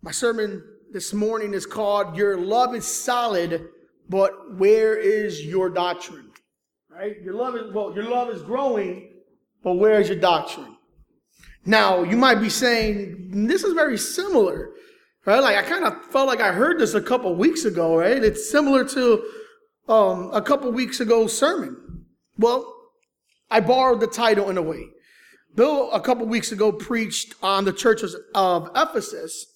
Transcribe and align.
My 0.00 0.12
sermon 0.12 0.62
this 0.92 1.12
morning 1.12 1.54
is 1.54 1.66
called 1.66 2.16
Your 2.16 2.36
Love 2.36 2.72
is 2.76 2.86
Solid, 2.86 3.68
but 4.08 4.56
Where 4.56 4.96
is 4.96 5.44
Your 5.44 5.68
Doctrine? 5.68 6.30
Right? 6.88 7.20
Your 7.20 7.34
love 7.34 7.56
is, 7.56 7.72
well, 7.74 7.92
your 7.92 8.04
love 8.04 8.28
is 8.28 8.42
growing, 8.42 9.10
but 9.64 9.74
where 9.74 10.00
is 10.00 10.08
your 10.08 10.18
doctrine? 10.18 10.76
Now, 11.66 12.04
you 12.04 12.16
might 12.16 12.36
be 12.36 12.48
saying, 12.48 13.46
this 13.48 13.64
is 13.64 13.74
very 13.74 13.98
similar, 13.98 14.70
right? 15.26 15.40
Like, 15.40 15.56
I 15.56 15.62
kind 15.62 15.84
of 15.84 16.04
felt 16.06 16.28
like 16.28 16.40
I 16.40 16.52
heard 16.52 16.78
this 16.78 16.94
a 16.94 17.02
couple 17.02 17.34
weeks 17.34 17.64
ago, 17.64 17.96
right? 17.96 18.22
It's 18.22 18.48
similar 18.48 18.84
to 18.84 19.24
um, 19.88 20.30
a 20.32 20.40
couple 20.40 20.70
weeks 20.70 21.00
ago 21.00 21.26
sermon. 21.26 22.04
Well, 22.38 22.72
I 23.50 23.60
borrowed 23.60 24.00
the 24.00 24.06
title 24.06 24.48
in 24.48 24.58
a 24.58 24.62
way. 24.62 24.84
Bill, 25.56 25.90
a 25.90 26.00
couple 26.00 26.24
weeks 26.26 26.52
ago, 26.52 26.70
preached 26.70 27.34
on 27.42 27.64
the 27.64 27.72
churches 27.72 28.16
of 28.34 28.70
Ephesus, 28.76 29.46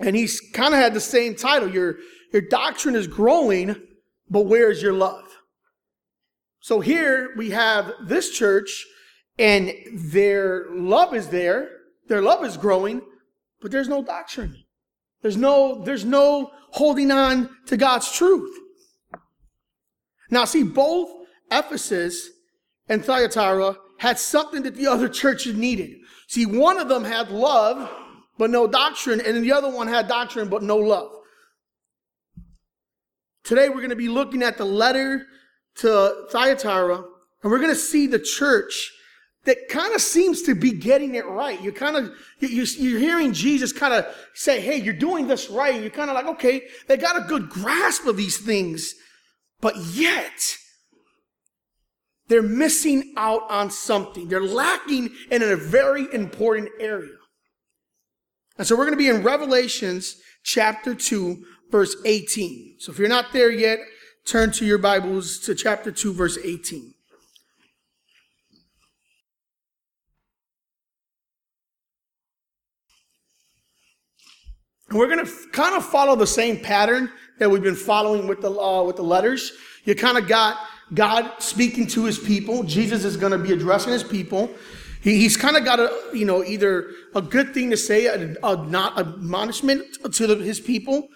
and 0.00 0.16
he's 0.16 0.40
kind 0.52 0.74
of 0.74 0.80
had 0.80 0.94
the 0.94 1.00
same 1.00 1.34
title. 1.34 1.70
Your, 1.70 1.98
your 2.32 2.42
doctrine 2.42 2.96
is 2.96 3.06
growing, 3.06 3.76
but 4.28 4.46
where's 4.46 4.82
your 4.82 4.94
love? 4.94 5.24
So 6.60 6.80
here 6.80 7.30
we 7.36 7.50
have 7.50 7.92
this 8.04 8.30
church, 8.30 8.86
and 9.38 9.72
their 9.94 10.66
love 10.70 11.14
is 11.14 11.28
there, 11.28 11.70
their 12.08 12.22
love 12.22 12.44
is 12.44 12.56
growing, 12.56 13.02
but 13.60 13.70
there's 13.70 13.88
no 13.88 14.02
doctrine. 14.02 14.64
There's 15.22 15.36
no, 15.36 15.82
there's 15.84 16.04
no 16.04 16.50
holding 16.70 17.10
on 17.10 17.50
to 17.66 17.76
God's 17.76 18.10
truth. 18.10 18.54
Now, 20.30 20.44
see, 20.44 20.62
both 20.62 21.10
Ephesus 21.50 22.30
and 22.88 23.04
Thyatira 23.04 23.76
had 23.98 24.18
something 24.18 24.62
that 24.62 24.76
the 24.76 24.86
other 24.86 25.08
churches 25.08 25.56
needed. 25.56 25.98
See, 26.26 26.46
one 26.46 26.78
of 26.78 26.88
them 26.88 27.04
had 27.04 27.30
love, 27.30 27.90
but 28.40 28.48
no 28.48 28.66
doctrine, 28.66 29.20
and 29.20 29.44
the 29.44 29.52
other 29.52 29.68
one 29.68 29.86
had 29.86 30.08
doctrine, 30.08 30.48
but 30.48 30.62
no 30.62 30.78
love. 30.78 31.12
Today, 33.44 33.68
we're 33.68 33.76
going 33.76 33.90
to 33.90 33.96
be 33.96 34.08
looking 34.08 34.42
at 34.42 34.56
the 34.56 34.64
letter 34.64 35.26
to 35.76 36.26
Thyatira, 36.30 36.96
and 37.42 37.52
we're 37.52 37.58
going 37.58 37.68
to 37.68 37.76
see 37.76 38.06
the 38.06 38.18
church 38.18 38.92
that 39.44 39.68
kind 39.68 39.94
of 39.94 40.00
seems 40.00 40.40
to 40.44 40.54
be 40.54 40.72
getting 40.72 41.16
it 41.16 41.26
right. 41.26 41.60
You're 41.60 41.74
kind 41.74 41.96
of, 41.96 42.12
you're 42.38 42.98
hearing 42.98 43.34
Jesus 43.34 43.74
kind 43.74 43.92
of 43.92 44.06
say, 44.32 44.58
Hey, 44.58 44.78
you're 44.78 44.94
doing 44.94 45.26
this 45.26 45.50
right. 45.50 45.78
You're 45.78 45.90
kind 45.90 46.08
of 46.08 46.14
like, 46.16 46.26
okay, 46.26 46.62
they 46.86 46.96
got 46.96 47.22
a 47.22 47.28
good 47.28 47.50
grasp 47.50 48.06
of 48.06 48.16
these 48.16 48.38
things, 48.38 48.94
but 49.60 49.76
yet, 49.76 50.56
they're 52.28 52.40
missing 52.40 53.12
out 53.18 53.42
on 53.50 53.70
something. 53.70 54.28
They're 54.28 54.40
lacking 54.40 55.10
in 55.30 55.42
a 55.42 55.56
very 55.56 56.06
important 56.14 56.70
area. 56.80 57.19
And 58.60 58.66
so 58.66 58.76
we're 58.76 58.84
going 58.84 58.92
to 58.92 58.98
be 58.98 59.08
in 59.08 59.22
Revelations 59.22 60.20
chapter 60.42 60.94
2, 60.94 61.46
verse 61.70 61.96
18. 62.04 62.74
So 62.78 62.92
if 62.92 62.98
you're 62.98 63.08
not 63.08 63.32
there 63.32 63.50
yet, 63.50 63.78
turn 64.26 64.52
to 64.52 64.66
your 64.66 64.76
Bibles 64.76 65.38
to 65.46 65.54
chapter 65.54 65.90
2, 65.90 66.12
verse 66.12 66.36
18. 66.36 66.92
And 74.90 74.98
we're 74.98 75.06
going 75.06 75.24
to 75.24 75.32
kind 75.52 75.74
of 75.74 75.82
follow 75.82 76.14
the 76.14 76.26
same 76.26 76.60
pattern 76.60 77.10
that 77.38 77.50
we've 77.50 77.62
been 77.62 77.74
following 77.74 78.28
with 78.28 78.42
the 78.42 78.50
uh, 78.50 78.82
with 78.82 78.96
the 78.96 79.02
letters. 79.02 79.52
You 79.84 79.94
kind 79.94 80.18
of 80.18 80.28
got 80.28 80.58
God 80.92 81.32
speaking 81.38 81.86
to 81.86 82.04
his 82.04 82.18
people. 82.18 82.62
Jesus 82.64 83.06
is 83.06 83.16
going 83.16 83.32
to 83.32 83.38
be 83.38 83.54
addressing 83.54 83.94
his 83.94 84.04
people. 84.04 84.50
He, 85.02 85.16
he's 85.16 85.36
kind 85.36 85.56
of 85.56 85.64
got 85.64 85.80
a, 85.80 85.92
you 86.12 86.24
know, 86.24 86.44
either 86.44 86.90
a 87.14 87.22
good 87.22 87.54
thing 87.54 87.70
to 87.70 87.76
say, 87.76 88.06
a, 88.06 88.36
a 88.42 88.66
not 88.66 88.98
admonishment 88.98 89.84
to 90.14 90.26
the, 90.26 90.36
his 90.36 90.60
people. 90.60 91.08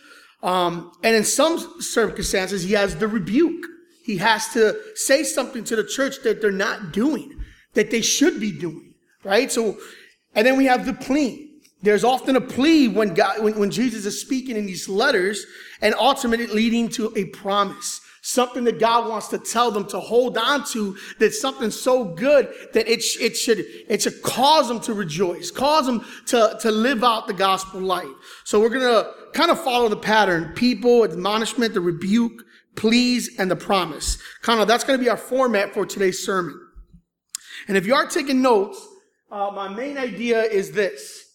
Um, 0.42 0.92
and 1.02 1.16
in 1.16 1.24
some 1.24 1.80
circumstances, 1.80 2.62
he 2.62 2.72
has 2.72 2.96
the 2.96 3.08
rebuke. 3.08 3.66
He 4.05 4.18
has 4.18 4.48
to 4.52 4.78
say 4.95 5.24
something 5.24 5.64
to 5.64 5.77
the 5.77 5.84
church 5.84 6.17
that 6.24 6.40
they're 6.40 6.50
not 6.50 6.92
doing, 6.92 7.33
that 7.72 7.90
they 7.90 8.02
should 8.02 8.39
be 8.39 8.52
doing, 8.52 8.95
right? 9.24 9.50
So, 9.50 9.78
and 10.34 10.46
then 10.46 10.56
we 10.56 10.66
have 10.66 10.84
the 10.84 10.92
plea. 10.92 11.51
There's 11.80 12.05
often 12.05 12.36
a 12.36 12.40
plea 12.40 12.89
when 12.89 13.14
God, 13.14 13.42
when, 13.42 13.58
when 13.58 13.70
Jesus 13.70 14.06
is 14.06 14.20
speaking 14.20 14.56
in 14.56 14.66
these 14.66 14.89
letters 14.89 15.45
and 15.80 15.95
ultimately 15.95 16.46
leading 16.46 16.89
to 16.90 17.12
a 17.16 17.27
promise 17.27 18.01
something 18.24 18.64
that 18.64 18.80
God 18.80 19.11
wants 19.11 19.29
to 19.29 19.39
tell 19.39 19.70
them 19.70 19.86
to 19.89 20.01
hold 20.01 20.39
on 20.39 20.64
to 20.68 20.96
that's 21.18 21.39
something 21.39 21.70
so 21.70 22.05
good 22.05 22.48
that 22.73 22.89
it, 22.89 23.05
it 23.20 23.36
should, 23.36 23.58
it 23.58 24.01
should 24.01 24.23
cause 24.23 24.67
them 24.67 24.80
to 24.80 24.95
rejoice, 24.95 25.51
cause 25.51 25.85
them 25.85 26.02
to, 26.27 26.57
to 26.63 26.70
live 26.70 27.05
out 27.05 27.27
the 27.27 27.34
gospel 27.34 27.83
life. 27.83 28.08
So 28.45 28.58
we're 28.58 28.70
going 28.70 28.80
to 28.80 29.13
kind 29.34 29.51
of 29.51 29.63
follow 29.63 29.90
the 29.90 29.96
pattern. 29.96 30.55
People, 30.55 31.05
admonishment, 31.05 31.74
the 31.74 31.83
rebuke, 31.83 32.45
please, 32.77 33.39
and 33.39 33.51
the 33.51 33.57
promise. 33.57 34.17
Kind 34.40 34.58
of, 34.58 34.68
that's 34.68 34.84
going 34.84 34.98
to 34.98 35.05
be 35.05 35.11
our 35.11 35.18
format 35.18 35.74
for 35.74 35.84
today's 35.84 36.24
sermon. 36.24 36.58
And 37.68 37.77
if 37.77 37.86
you 37.86 37.95
are 37.95 38.07
taking 38.07 38.40
notes, 38.40 38.80
uh, 39.30 39.51
my 39.55 39.68
main 39.68 39.98
idea 39.98 40.42
is 40.42 40.73
this. 40.73 41.27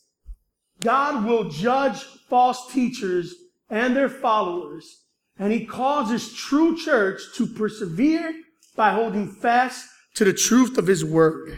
God 0.81 1.23
will 1.23 1.49
judge 1.49 2.03
false 2.29 2.73
teachers 2.73 3.35
and 3.69 3.95
their 3.95 4.09
followers 4.09 5.03
and 5.39 5.53
he 5.53 5.65
causes 5.65 6.33
true 6.33 6.77
church 6.77 7.21
to 7.35 7.47
persevere 7.47 8.33
by 8.75 8.91
holding 8.91 9.31
fast 9.31 9.87
to 10.15 10.25
the 10.25 10.33
truth 10.33 10.77
of 10.77 10.85
his 10.85 11.03
word. 11.03 11.57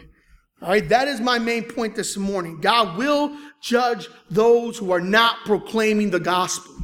All 0.61 0.69
right, 0.69 0.87
that 0.89 1.07
is 1.07 1.19
my 1.19 1.39
main 1.39 1.63
point 1.63 1.95
this 1.95 2.15
morning. 2.15 2.61
God 2.61 2.95
will 2.95 3.35
judge 3.61 4.07
those 4.29 4.77
who 4.77 4.91
are 4.91 5.01
not 5.01 5.37
proclaiming 5.45 6.11
the 6.11 6.19
gospel. 6.19 6.75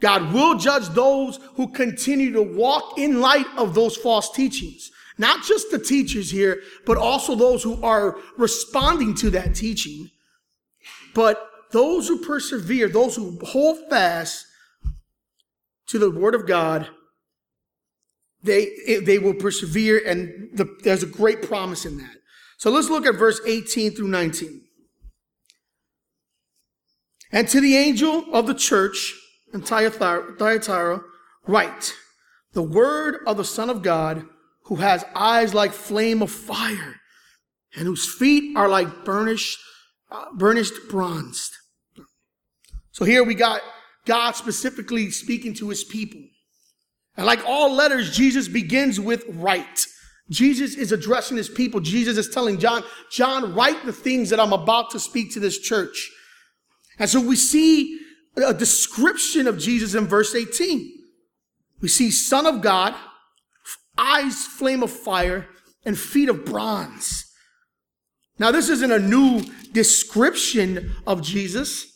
God 0.00 0.32
will 0.32 0.58
judge 0.58 0.88
those 0.88 1.38
who 1.54 1.68
continue 1.68 2.32
to 2.32 2.42
walk 2.42 2.98
in 2.98 3.20
light 3.20 3.46
of 3.56 3.74
those 3.74 3.96
false 3.96 4.32
teachings. 4.32 4.90
Not 5.16 5.44
just 5.44 5.70
the 5.70 5.78
teachers 5.78 6.30
here, 6.30 6.60
but 6.84 6.98
also 6.98 7.36
those 7.36 7.62
who 7.62 7.80
are 7.82 8.18
responding 8.36 9.14
to 9.16 9.30
that 9.30 9.54
teaching. 9.54 10.10
But 11.14 11.48
those 11.70 12.08
who 12.08 12.18
persevere, 12.18 12.88
those 12.88 13.14
who 13.14 13.38
hold 13.44 13.78
fast 13.88 14.46
to 15.88 15.98
the 15.98 16.10
word 16.10 16.34
of 16.34 16.46
God, 16.46 16.88
they, 18.42 19.00
they 19.02 19.18
will 19.18 19.34
persevere, 19.34 20.02
and 20.06 20.50
the, 20.52 20.66
there's 20.82 21.02
a 21.02 21.06
great 21.06 21.42
promise 21.42 21.86
in 21.86 21.96
that. 21.98 22.16
So 22.58 22.70
let's 22.70 22.90
look 22.90 23.06
at 23.06 23.14
verse 23.14 23.40
18 23.46 23.92
through 23.92 24.08
19. 24.08 24.62
And 27.32 27.48
to 27.48 27.60
the 27.60 27.76
angel 27.76 28.24
of 28.32 28.46
the 28.46 28.54
church 28.54 29.14
in 29.52 29.62
Thyatira, 29.62 31.00
write 31.46 31.94
the 32.52 32.62
word 32.62 33.18
of 33.26 33.36
the 33.36 33.44
Son 33.44 33.70
of 33.70 33.82
God, 33.82 34.24
who 34.66 34.76
has 34.76 35.04
eyes 35.14 35.52
like 35.52 35.72
flame 35.72 36.22
of 36.22 36.30
fire, 36.30 37.00
and 37.74 37.86
whose 37.86 38.08
feet 38.14 38.56
are 38.56 38.68
like 38.68 39.04
burnished, 39.04 39.58
uh, 40.10 40.26
burnished 40.34 40.74
bronze. 40.88 41.50
So 42.92 43.04
here 43.04 43.24
we 43.24 43.34
got 43.34 43.60
God 44.04 44.32
specifically 44.32 45.10
speaking 45.10 45.54
to 45.54 45.68
his 45.70 45.84
people. 45.84 46.20
And 47.16 47.26
like 47.26 47.44
all 47.46 47.72
letters, 47.72 48.14
Jesus 48.14 48.48
begins 48.48 49.00
with 49.00 49.24
write. 49.28 49.86
Jesus 50.30 50.74
is 50.74 50.90
addressing 50.90 51.36
his 51.36 51.48
people. 51.48 51.80
Jesus 51.80 52.16
is 52.16 52.28
telling 52.28 52.58
John, 52.58 52.82
John, 53.10 53.54
write 53.54 53.84
the 53.84 53.92
things 53.92 54.30
that 54.30 54.40
I'm 54.40 54.52
about 54.52 54.90
to 54.90 55.00
speak 55.00 55.32
to 55.34 55.40
this 55.40 55.58
church. 55.58 56.10
And 56.98 57.08
so 57.08 57.20
we 57.20 57.36
see 57.36 57.98
a 58.36 58.54
description 58.54 59.46
of 59.46 59.58
Jesus 59.58 59.94
in 59.94 60.06
verse 60.06 60.34
18. 60.34 60.92
We 61.80 61.88
see 61.88 62.10
son 62.10 62.46
of 62.46 62.62
God, 62.62 62.94
eyes 63.98 64.46
flame 64.46 64.82
of 64.82 64.90
fire, 64.90 65.46
and 65.84 65.98
feet 65.98 66.28
of 66.28 66.44
bronze. 66.44 67.30
Now, 68.38 68.50
this 68.50 68.68
isn't 68.68 68.90
a 68.90 68.98
new 68.98 69.44
description 69.72 70.92
of 71.06 71.22
Jesus. 71.22 71.93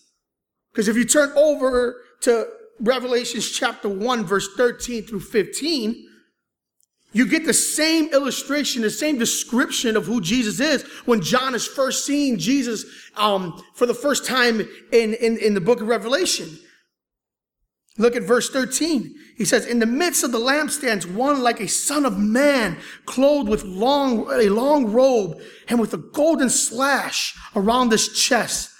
Because 0.72 0.88
if 0.88 0.96
you 0.96 1.04
turn 1.04 1.32
over 1.36 2.02
to 2.22 2.46
Revelations 2.80 3.50
chapter 3.50 3.88
1, 3.88 4.24
verse 4.24 4.48
13 4.56 5.04
through 5.04 5.20
15, 5.20 6.04
you 7.12 7.26
get 7.26 7.46
the 7.46 7.54
same 7.54 8.12
illustration, 8.12 8.82
the 8.82 8.90
same 8.90 9.18
description 9.18 9.96
of 9.96 10.04
who 10.06 10.20
Jesus 10.20 10.60
is 10.60 10.82
when 11.06 11.22
John 11.22 11.54
is 11.54 11.66
first 11.66 12.04
seeing 12.04 12.38
Jesus 12.38 12.84
um, 13.16 13.62
for 13.74 13.86
the 13.86 13.94
first 13.94 14.26
time 14.26 14.60
in, 14.92 15.14
in, 15.14 15.38
in 15.38 15.54
the 15.54 15.60
book 15.60 15.80
of 15.80 15.88
Revelation. 15.88 16.58
Look 17.96 18.14
at 18.14 18.22
verse 18.22 18.50
13. 18.50 19.12
He 19.36 19.44
says, 19.44 19.66
In 19.66 19.80
the 19.80 19.86
midst 19.86 20.22
of 20.22 20.30
the 20.30 20.38
lampstands, 20.38 21.04
one 21.04 21.42
like 21.42 21.60
a 21.60 21.66
son 21.66 22.04
of 22.04 22.16
man, 22.16 22.78
clothed 23.06 23.48
with 23.48 23.64
long, 23.64 24.30
a 24.30 24.48
long 24.50 24.92
robe 24.92 25.40
and 25.68 25.80
with 25.80 25.94
a 25.94 25.98
golden 25.98 26.50
slash 26.50 27.36
around 27.56 27.90
his 27.90 28.08
chest. 28.08 28.70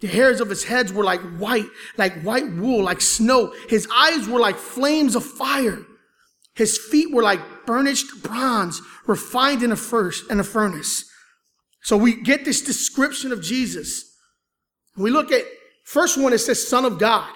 The 0.00 0.08
hairs 0.08 0.40
of 0.40 0.50
his 0.50 0.64
heads 0.64 0.92
were 0.92 1.04
like 1.04 1.20
white, 1.38 1.68
like 1.96 2.20
white 2.22 2.50
wool, 2.52 2.84
like 2.84 3.00
snow. 3.00 3.54
His 3.68 3.88
eyes 3.94 4.28
were 4.28 4.40
like 4.40 4.56
flames 4.56 5.16
of 5.16 5.24
fire. 5.24 5.84
His 6.54 6.78
feet 6.78 7.12
were 7.12 7.22
like 7.22 7.40
burnished 7.66 8.22
bronze, 8.22 8.80
refined 9.06 9.62
in 9.62 9.72
a, 9.72 9.76
first, 9.76 10.30
in 10.30 10.40
a 10.40 10.44
furnace. 10.44 11.10
So 11.82 11.96
we 11.96 12.20
get 12.20 12.44
this 12.44 12.62
description 12.62 13.32
of 13.32 13.42
Jesus. 13.42 14.04
We 14.96 15.10
look 15.10 15.32
at 15.32 15.44
First 15.86 16.18
one, 16.18 16.32
it 16.32 16.38
says 16.38 16.66
Son 16.66 16.84
of 16.84 16.98
God. 16.98 17.32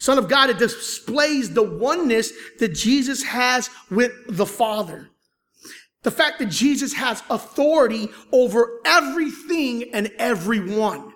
Son 0.00 0.18
of 0.18 0.28
God, 0.28 0.50
it 0.50 0.58
displays 0.58 1.54
the 1.54 1.62
oneness 1.62 2.32
that 2.58 2.74
Jesus 2.74 3.22
has 3.22 3.70
with 3.88 4.10
the 4.28 4.44
Father. 4.44 5.10
The 6.02 6.10
fact 6.10 6.40
that 6.40 6.50
Jesus 6.50 6.92
has 6.94 7.22
authority 7.30 8.08
over 8.32 8.80
everything 8.84 9.94
and 9.94 10.10
everyone. 10.18 11.13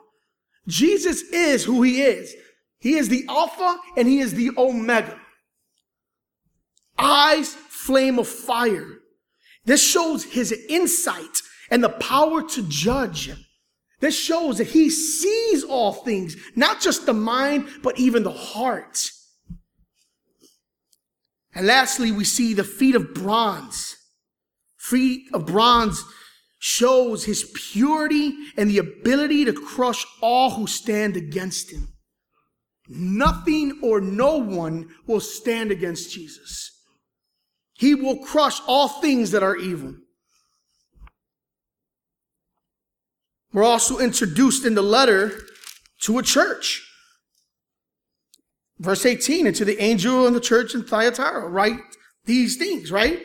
Jesus 0.68 1.22
is 1.22 1.64
who 1.64 1.82
he 1.82 2.02
is. 2.02 2.34
He 2.78 2.94
is 2.94 3.08
the 3.08 3.24
Alpha 3.28 3.76
and 3.96 4.06
he 4.06 4.20
is 4.20 4.34
the 4.34 4.50
Omega. 4.56 5.18
Eyes, 6.96 7.54
flame 7.54 8.18
of 8.18 8.28
fire. 8.28 8.98
This 9.64 9.84
shows 9.84 10.24
his 10.24 10.52
insight 10.68 11.42
and 11.70 11.82
the 11.82 11.88
power 11.88 12.42
to 12.42 12.62
judge. 12.68 13.30
This 14.00 14.16
shows 14.16 14.58
that 14.58 14.68
he 14.68 14.90
sees 14.90 15.64
all 15.64 15.92
things, 15.92 16.36
not 16.54 16.80
just 16.80 17.06
the 17.06 17.14
mind, 17.14 17.66
but 17.82 17.98
even 17.98 18.22
the 18.22 18.30
heart. 18.30 19.10
And 21.54 21.66
lastly, 21.66 22.12
we 22.12 22.24
see 22.24 22.54
the 22.54 22.62
feet 22.62 22.94
of 22.94 23.14
bronze. 23.14 23.96
Feet 24.76 25.26
of 25.32 25.46
bronze 25.46 26.04
shows 26.58 27.24
his 27.24 27.50
purity 27.72 28.34
and 28.56 28.68
the 28.68 28.78
ability 28.78 29.44
to 29.44 29.52
crush 29.52 30.04
all 30.20 30.50
who 30.50 30.66
stand 30.66 31.16
against 31.16 31.70
him. 31.70 31.88
Nothing 32.88 33.80
or 33.82 34.00
no 34.00 34.36
one 34.36 34.88
will 35.06 35.20
stand 35.20 35.70
against 35.70 36.12
Jesus. 36.12 36.70
He 37.74 37.94
will 37.94 38.18
crush 38.18 38.60
all 38.66 38.88
things 38.88 39.30
that 39.30 39.42
are 39.42 39.56
evil. 39.56 39.94
We're 43.52 43.64
also 43.64 43.98
introduced 43.98 44.64
in 44.64 44.74
the 44.74 44.82
letter 44.82 45.32
to 46.02 46.18
a 46.18 46.22
church. 46.22 46.84
Verse 48.78 49.04
18, 49.04 49.46
and 49.46 49.56
to 49.56 49.64
the 49.64 49.80
angel 49.82 50.26
in 50.26 50.32
the 50.32 50.40
church 50.40 50.74
in 50.74 50.84
Thyatira, 50.84 51.48
write 51.48 51.80
these 52.24 52.56
things, 52.56 52.92
right? 52.92 53.22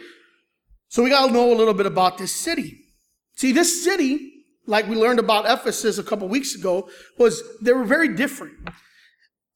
So 0.87 1.03
we 1.03 1.09
got 1.09 1.27
to 1.27 1.33
know 1.33 1.51
a 1.51 1.55
little 1.55 1.73
bit 1.73 1.85
about 1.85 2.17
this 2.17 2.33
city. 2.33 2.82
See, 3.35 3.51
this 3.51 3.83
city, 3.83 4.31
like 4.65 4.87
we 4.87 4.95
learned 4.95 5.19
about 5.19 5.45
Ephesus 5.45 5.97
a 5.97 6.03
couple 6.03 6.27
weeks 6.27 6.55
ago, 6.55 6.89
was, 7.17 7.41
they 7.61 7.73
were 7.73 7.83
very 7.83 8.15
different. 8.15 8.53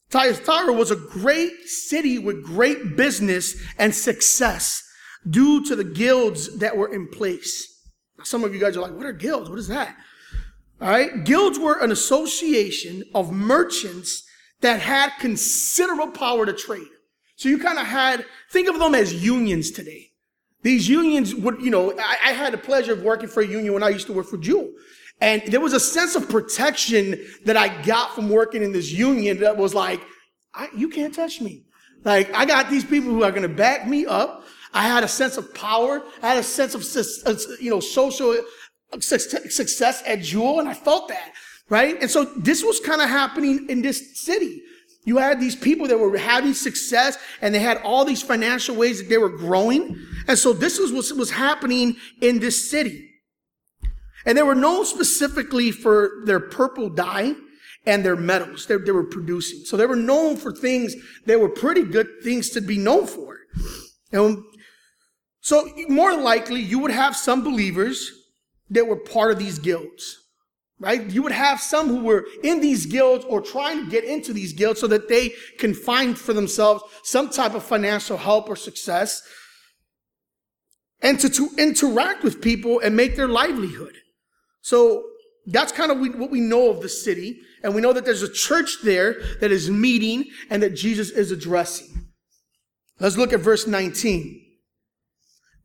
Thyatira 0.09 0.73
was 0.73 0.91
a 0.91 0.95
great 0.95 1.67
city 1.67 2.17
with 2.17 2.43
great 2.43 2.95
business 2.95 3.55
and 3.77 3.93
success 3.93 4.83
due 5.29 5.63
to 5.65 5.75
the 5.75 5.83
guilds 5.83 6.57
that 6.59 6.77
were 6.77 6.93
in 6.93 7.07
place. 7.09 7.73
Some 8.23 8.43
of 8.43 8.53
you 8.53 8.59
guys 8.59 8.77
are 8.77 8.81
like, 8.81 8.93
what 8.93 9.05
are 9.05 9.13
guilds? 9.13 9.49
What 9.49 9.59
is 9.59 9.67
that? 9.67 9.95
All 10.81 10.89
right. 10.89 11.23
Guilds 11.23 11.59
were 11.59 11.83
an 11.83 11.91
association 11.91 13.03
of 13.13 13.31
merchants 13.31 14.23
that 14.61 14.79
had 14.79 15.11
considerable 15.19 16.11
power 16.11 16.45
to 16.45 16.53
trade. 16.53 16.87
So 17.35 17.49
you 17.49 17.59
kind 17.59 17.77
of 17.77 17.85
had, 17.85 18.25
think 18.51 18.67
of 18.69 18.79
them 18.79 18.95
as 18.95 19.23
unions 19.23 19.71
today. 19.71 20.06
These 20.63 20.89
unions 20.89 21.35
would, 21.35 21.61
you 21.61 21.69
know, 21.69 21.91
I, 21.97 22.17
I, 22.25 22.31
had 22.33 22.51
the 22.51 22.57
pleasure 22.57 22.93
of 22.93 23.03
working 23.03 23.29
for 23.29 23.41
a 23.41 23.47
union 23.47 23.73
when 23.73 23.83
I 23.83 23.89
used 23.89 24.07
to 24.07 24.13
work 24.13 24.25
for 24.25 24.37
Jewel. 24.37 24.69
And 25.21 25.41
there 25.47 25.59
was 25.59 25.73
a 25.73 25.79
sense 25.79 26.15
of 26.15 26.29
protection 26.29 27.19
that 27.45 27.55
I 27.55 27.81
got 27.83 28.15
from 28.15 28.29
working 28.29 28.63
in 28.63 28.71
this 28.71 28.91
union 28.91 29.39
that 29.39 29.55
was 29.55 29.73
like, 29.73 30.01
you 30.75 30.89
can't 30.89 31.13
touch 31.13 31.41
me. 31.41 31.63
Like, 32.03 32.33
I 32.33 32.45
got 32.45 32.69
these 32.69 32.83
people 32.83 33.11
who 33.11 33.23
are 33.23 33.31
going 33.31 33.43
to 33.43 33.49
back 33.49 33.87
me 33.87 34.05
up. 34.05 34.43
I 34.73 34.83
had 34.83 35.03
a 35.03 35.07
sense 35.07 35.37
of 35.37 35.53
power. 35.53 36.03
I 36.21 36.29
had 36.29 36.37
a 36.37 36.43
sense 36.43 36.75
of, 36.75 36.83
uh, 37.25 37.39
you 37.59 37.69
know, 37.69 37.79
social 37.79 38.37
success 38.99 40.03
at 40.05 40.21
Jewel, 40.21 40.59
and 40.59 40.69
I 40.69 40.73
felt 40.73 41.09
that, 41.09 41.33
right? 41.69 41.99
And 42.01 42.09
so 42.09 42.25
this 42.25 42.63
was 42.63 42.79
kind 42.79 43.01
of 43.01 43.09
happening 43.09 43.67
in 43.69 43.81
this 43.81 44.17
city. 44.19 44.63
You 45.07 45.19
had 45.19 45.39
these 45.39 45.55
people 45.55 45.87
that 45.87 45.97
were 45.97 46.17
having 46.17 46.53
success 46.53 47.17
and 47.41 47.55
they 47.55 47.59
had 47.59 47.77
all 47.77 48.03
these 48.03 48.21
financial 48.21 48.75
ways 48.75 48.99
that 48.99 49.07
they 49.07 49.17
were 49.17 49.29
growing. 49.29 49.97
And 50.27 50.37
so 50.37 50.51
this 50.51 50.77
was 50.77 50.91
what 50.91 51.17
was 51.17 51.31
happening 51.31 51.95
in 52.21 52.39
this 52.39 52.69
city. 52.69 53.09
And 54.25 54.37
they 54.37 54.43
were 54.43 54.53
known 54.53 54.85
specifically 54.85 55.71
for 55.71 56.11
their 56.25 56.41
purple 56.41 56.89
dye 56.89 57.35
and 57.85 58.03
their 58.03 58.17
metals 58.17 58.65
they, 58.65 58.75
they 58.75 58.91
were 58.91 59.05
producing. 59.05 59.59
So 59.63 59.77
they 59.77 59.85
were 59.85 59.95
known 59.95 60.35
for 60.35 60.51
things 60.51 60.93
that 61.25 61.39
were 61.39 61.47
pretty 61.47 61.83
good 61.83 62.07
things 62.21 62.49
to 62.49 62.59
be 62.59 62.77
known 62.77 63.07
for. 63.07 63.37
And 64.11 64.43
so 65.39 65.69
more 65.87 66.17
likely 66.17 66.59
you 66.59 66.79
would 66.79 66.91
have 66.91 67.15
some 67.15 67.45
believers 67.45 68.11
that 68.71 68.85
were 68.85 68.97
part 68.97 69.31
of 69.31 69.39
these 69.39 69.57
guilds, 69.57 70.17
right? 70.79 71.09
You 71.09 71.23
would 71.23 71.31
have 71.31 71.59
some 71.59 71.87
who 71.87 72.03
were 72.03 72.25
in 72.43 72.61
these 72.61 72.85
guilds 72.85 73.25
or 73.25 73.41
trying 73.41 73.85
to 73.85 73.89
get 73.89 74.03
into 74.03 74.33
these 74.33 74.53
guilds 74.53 74.79
so 74.79 74.87
that 74.87 75.09
they 75.09 75.33
can 75.57 75.73
find 75.73 76.17
for 76.17 76.33
themselves 76.33 76.83
some 77.03 77.29
type 77.29 77.55
of 77.55 77.63
financial 77.63 78.17
help 78.17 78.47
or 78.49 78.55
success 78.55 79.21
and 81.01 81.19
to, 81.19 81.29
to 81.29 81.49
interact 81.57 82.23
with 82.23 82.41
people 82.41 82.79
and 82.79 82.95
make 82.95 83.15
their 83.15 83.27
livelihood. 83.27 83.95
So 84.61 85.03
that's 85.45 85.71
kind 85.71 85.91
of 85.91 85.99
what 85.99 86.29
we 86.29 86.41
know 86.41 86.69
of 86.69 86.81
the 86.81 86.89
city. 86.89 87.39
And 87.63 87.73
we 87.73 87.81
know 87.81 87.93
that 87.93 88.05
there's 88.05 88.23
a 88.23 88.31
church 88.31 88.77
there 88.83 89.15
that 89.39 89.51
is 89.51 89.69
meeting 89.69 90.25
and 90.49 90.61
that 90.61 90.75
Jesus 90.75 91.09
is 91.09 91.31
addressing. 91.31 92.07
Let's 92.99 93.17
look 93.17 93.33
at 93.33 93.39
verse 93.39 93.67
19. 93.67 94.43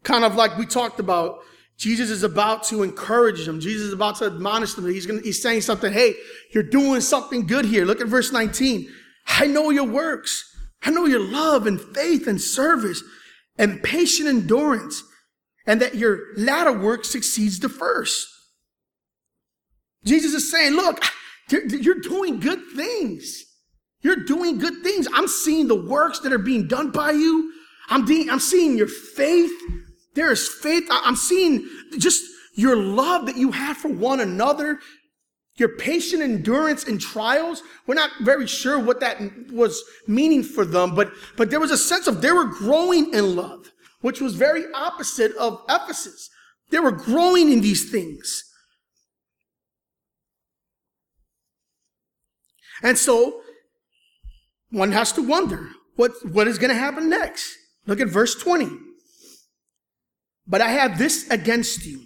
Kind 0.02 0.24
of 0.24 0.34
like 0.34 0.56
we 0.58 0.66
talked 0.66 1.00
about 1.00 1.40
Jesus 1.76 2.10
is 2.10 2.22
about 2.22 2.64
to 2.64 2.82
encourage 2.82 3.44
them. 3.44 3.58
Jesus 3.58 3.88
is 3.88 3.92
about 3.92 4.16
to 4.16 4.26
admonish 4.26 4.74
them. 4.74 4.86
He's, 4.86 5.06
gonna, 5.06 5.22
he's 5.22 5.42
saying 5.42 5.62
something. 5.62 5.92
Hey, 5.92 6.14
you're 6.52 6.62
doing 6.62 7.00
something 7.00 7.46
good 7.46 7.64
here. 7.64 7.84
Look 7.84 8.00
at 8.00 8.06
verse 8.06 8.30
19. 8.32 8.88
I 9.26 9.46
know 9.46 9.70
your 9.70 9.86
works. 9.86 10.48
I 10.82 10.90
know 10.90 11.06
your 11.06 11.20
love 11.20 11.66
and 11.66 11.80
faith 11.80 12.26
and 12.26 12.40
service 12.40 13.02
and 13.56 13.82
patient 13.82 14.28
endurance 14.28 15.02
and 15.66 15.80
that 15.80 15.94
your 15.94 16.20
latter 16.36 16.72
work 16.72 17.04
succeeds 17.04 17.60
the 17.60 17.68
first. 17.68 18.28
Jesus 20.04 20.34
is 20.34 20.50
saying, 20.50 20.72
look, 20.72 21.02
you're 21.50 22.00
doing 22.00 22.40
good 22.40 22.60
things. 22.74 23.44
You're 24.00 24.24
doing 24.24 24.58
good 24.58 24.82
things. 24.82 25.06
I'm 25.12 25.28
seeing 25.28 25.68
the 25.68 25.80
works 25.80 26.18
that 26.20 26.32
are 26.32 26.38
being 26.38 26.66
done 26.66 26.90
by 26.90 27.12
you. 27.12 27.52
I'm, 27.88 28.04
de- 28.04 28.28
I'm 28.28 28.40
seeing 28.40 28.76
your 28.76 28.88
faith. 28.88 29.52
There 30.14 30.30
is 30.30 30.48
faith. 30.48 30.84
I'm 30.90 31.16
seeing 31.16 31.68
just 31.98 32.22
your 32.54 32.76
love 32.76 33.26
that 33.26 33.36
you 33.36 33.52
have 33.52 33.78
for 33.78 33.88
one 33.88 34.20
another, 34.20 34.78
your 35.56 35.70
patient 35.76 36.22
endurance 36.22 36.84
in 36.84 36.98
trials. 36.98 37.62
We're 37.86 37.94
not 37.94 38.10
very 38.20 38.46
sure 38.46 38.78
what 38.78 39.00
that 39.00 39.20
was 39.50 39.82
meaning 40.06 40.42
for 40.42 40.64
them, 40.64 40.94
but, 40.94 41.12
but 41.36 41.50
there 41.50 41.60
was 41.60 41.70
a 41.70 41.78
sense 41.78 42.06
of 42.06 42.20
they 42.20 42.32
were 42.32 42.44
growing 42.44 43.12
in 43.14 43.36
love, 43.36 43.70
which 44.00 44.20
was 44.20 44.34
very 44.34 44.64
opposite 44.74 45.34
of 45.36 45.62
Ephesus. 45.68 46.28
They 46.70 46.78
were 46.78 46.92
growing 46.92 47.50
in 47.52 47.60
these 47.60 47.90
things. 47.90 48.44
And 52.82 52.98
so 52.98 53.42
one 54.70 54.92
has 54.92 55.12
to 55.12 55.22
wonder 55.22 55.70
what, 55.96 56.12
what 56.32 56.48
is 56.48 56.58
going 56.58 56.70
to 56.70 56.78
happen 56.78 57.08
next. 57.08 57.56
Look 57.86 58.00
at 58.00 58.08
verse 58.08 58.34
20. 58.34 58.91
But 60.52 60.60
I 60.60 60.68
have 60.68 60.98
this 60.98 61.30
against 61.30 61.86
you. 61.86 62.02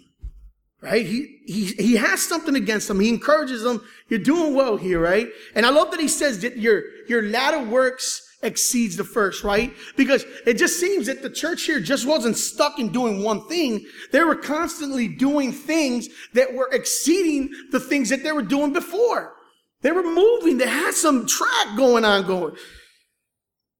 Right? 0.81 1.05
He, 1.05 1.41
he, 1.47 1.65
he 1.65 1.97
has 1.97 2.23
something 2.23 2.55
against 2.55 2.87
them. 2.87 3.01
He 3.01 3.09
encourages 3.09 3.65
them. 3.65 3.83
You're 4.09 4.21
doing 4.21 4.55
well 4.55 4.77
here, 4.77 5.01
right? 5.01 5.27
And 5.57 5.67
I 5.67 5.71
love 5.71 5.91
that 5.91 5.99
he 5.99 6.07
says 6.07 6.43
that 6.43 6.57
your, 6.57 6.85
your 7.09 7.23
latter 7.23 7.61
works 7.65 8.23
exceeds 8.45 8.97
the 8.97 9.03
first, 9.03 9.43
right? 9.43 9.75
Because 9.97 10.25
it 10.47 10.59
just 10.59 10.79
seems 10.79 11.07
that 11.07 11.23
the 11.23 11.31
church 11.31 11.65
here 11.65 11.81
just 11.81 12.07
wasn't 12.07 12.37
stuck 12.37 12.79
in 12.79 12.91
doing 12.91 13.21
one 13.21 13.49
thing. 13.49 13.85
They 14.13 14.23
were 14.23 14.37
constantly 14.37 15.09
doing 15.09 15.51
things 15.51 16.07
that 16.35 16.55
were 16.55 16.69
exceeding 16.71 17.51
the 17.73 17.81
things 17.81 18.11
that 18.11 18.23
they 18.23 18.31
were 18.31 18.43
doing 18.43 18.73
before. 18.73 19.35
They 19.83 19.91
were 19.91 20.05
moving. 20.05 20.59
They 20.59 20.69
had 20.69 20.95
some 20.95 21.27
track 21.27 21.77
going 21.77 22.05
on 22.05 22.25
going. 22.29 22.55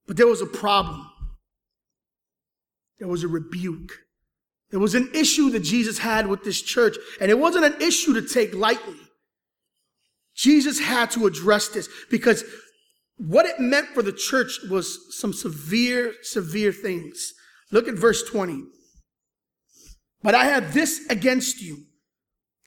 But 0.07 0.17
there 0.17 0.27
was 0.27 0.41
a 0.41 0.45
problem. 0.45 1.09
There 2.99 3.07
was 3.07 3.23
a 3.23 3.29
rebuke. 3.29 4.06
There 4.69 4.79
was 4.79 4.95
an 4.95 5.09
issue 5.13 5.49
that 5.51 5.61
Jesus 5.61 5.99
had 5.99 6.27
with 6.27 6.43
this 6.43 6.61
church, 6.61 6.97
and 7.21 7.31
it 7.31 7.39
wasn't 7.39 7.65
an 7.65 7.81
issue 7.81 8.13
to 8.13 8.21
take 8.21 8.53
lightly. 8.53 8.97
Jesus 10.35 10.79
had 10.79 11.09
to 11.11 11.25
address 11.25 11.69
this 11.69 11.89
because 12.11 12.43
what 13.17 13.45
it 13.45 13.59
meant 13.59 13.87
for 13.87 14.03
the 14.03 14.11
church 14.11 14.59
was 14.69 15.17
some 15.17 15.33
severe, 15.33 16.13
severe 16.21 16.71
things. 16.71 17.33
Look 17.71 17.87
at 17.87 17.95
verse 17.95 18.23
20. 18.29 18.63
But 20.21 20.35
I 20.35 20.45
have 20.45 20.73
this 20.73 21.05
against 21.09 21.61
you, 21.61 21.85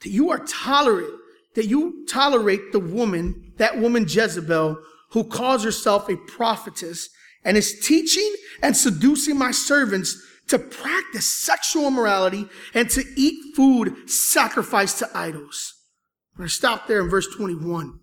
that 0.01 0.09
you 0.09 0.31
are 0.31 0.39
tolerant, 0.39 1.13
that 1.55 1.67
you 1.67 2.05
tolerate 2.09 2.71
the 2.71 2.79
woman, 2.79 3.53
that 3.57 3.77
woman 3.77 4.05
Jezebel, 4.07 4.77
who 5.11 5.23
calls 5.23 5.63
herself 5.63 6.09
a 6.09 6.17
prophetess 6.17 7.09
and 7.43 7.57
is 7.57 7.79
teaching 7.85 8.33
and 8.61 8.75
seducing 8.75 9.37
my 9.37 9.51
servants 9.51 10.21
to 10.51 10.59
practice 10.59 11.27
sexual 11.27 11.87
immorality 11.87 12.47
and 12.73 12.89
to 12.89 13.03
eat 13.15 13.55
food 13.55 14.09
sacrificed 14.09 14.99
to 14.99 15.09
idols. 15.15 15.73
We're 16.33 16.43
going 16.43 16.49
to 16.49 16.53
stop 16.53 16.87
there 16.87 17.01
in 17.01 17.09
verse 17.09 17.27
21. 17.35 17.99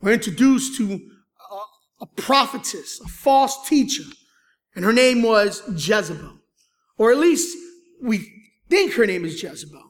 we're 0.00 0.12
introduced 0.12 0.76
to 0.76 1.00
a, 1.50 2.04
a 2.04 2.06
prophetess, 2.06 3.00
a 3.00 3.08
false 3.08 3.66
teacher, 3.68 4.04
and 4.74 4.84
her 4.84 4.92
name 4.92 5.22
was 5.22 5.62
Jezebel. 5.74 6.38
Or 6.98 7.10
at 7.10 7.18
least 7.18 7.56
we 8.02 8.30
think 8.68 8.92
her 8.94 9.06
name 9.06 9.24
is 9.24 9.42
Jezebel. 9.42 9.82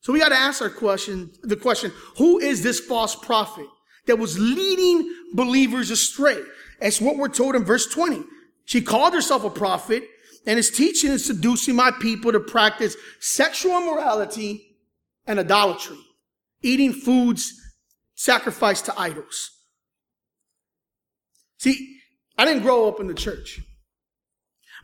So 0.00 0.12
we 0.12 0.18
got 0.18 0.30
to 0.30 0.34
ask 0.34 0.60
our 0.62 0.70
question, 0.70 1.30
the 1.42 1.56
question, 1.56 1.92
who 2.16 2.40
is 2.40 2.62
this 2.62 2.80
false 2.80 3.14
prophet 3.14 3.66
that 4.06 4.18
was 4.18 4.38
leading 4.38 5.14
believers 5.34 5.90
astray? 5.90 6.42
That's 6.80 7.00
what 7.00 7.18
we're 7.18 7.28
told 7.28 7.54
in 7.54 7.64
verse 7.64 7.86
20. 7.86 8.24
She 8.64 8.82
called 8.82 9.14
herself 9.14 9.44
a 9.44 9.50
prophet 9.50 10.04
and 10.46 10.58
is 10.58 10.70
teaching 10.70 11.10
and 11.10 11.20
seducing 11.20 11.76
my 11.76 11.90
people 11.90 12.32
to 12.32 12.40
practice 12.40 12.96
sexual 13.20 13.76
immorality 13.76 14.76
and 15.26 15.38
idolatry, 15.38 15.98
eating 16.62 16.92
foods 16.92 17.52
sacrificed 18.14 18.86
to 18.86 18.98
idols. 18.98 19.50
See, 21.58 21.98
I 22.38 22.44
didn't 22.44 22.62
grow 22.62 22.88
up 22.88 23.00
in 23.00 23.06
the 23.06 23.14
church, 23.14 23.60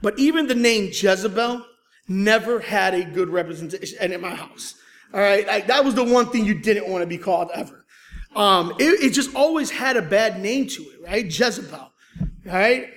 but 0.03 0.19
even 0.19 0.47
the 0.47 0.55
name 0.55 0.91
Jezebel 0.93 1.65
never 2.09 2.61
had 2.61 2.95
a 2.95 3.05
good 3.05 3.29
representation 3.29 4.13
in 4.13 4.21
my 4.21 4.35
house. 4.35 4.75
All 5.13 5.21
right. 5.21 5.47
Like 5.47 5.67
that 5.69 5.85
was 5.85 5.95
the 5.95 6.05
one 6.05 6.27
thing 6.27 6.45
you 6.45 6.55
didn't 6.55 6.89
want 6.89 7.03
to 7.03 7.07
be 7.07 7.19
called 7.19 7.51
ever. 7.55 7.85
Um, 8.35 8.75
it, 8.79 9.03
it 9.03 9.13
just 9.13 9.35
always 9.35 9.71
had 9.71 9.97
a 9.97 10.03
bad 10.03 10.41
name 10.43 10.67
to 10.69 10.83
it, 10.83 11.03
right? 11.03 11.25
Jezebel. 11.25 11.79
All 11.79 11.93
right. 12.45 12.89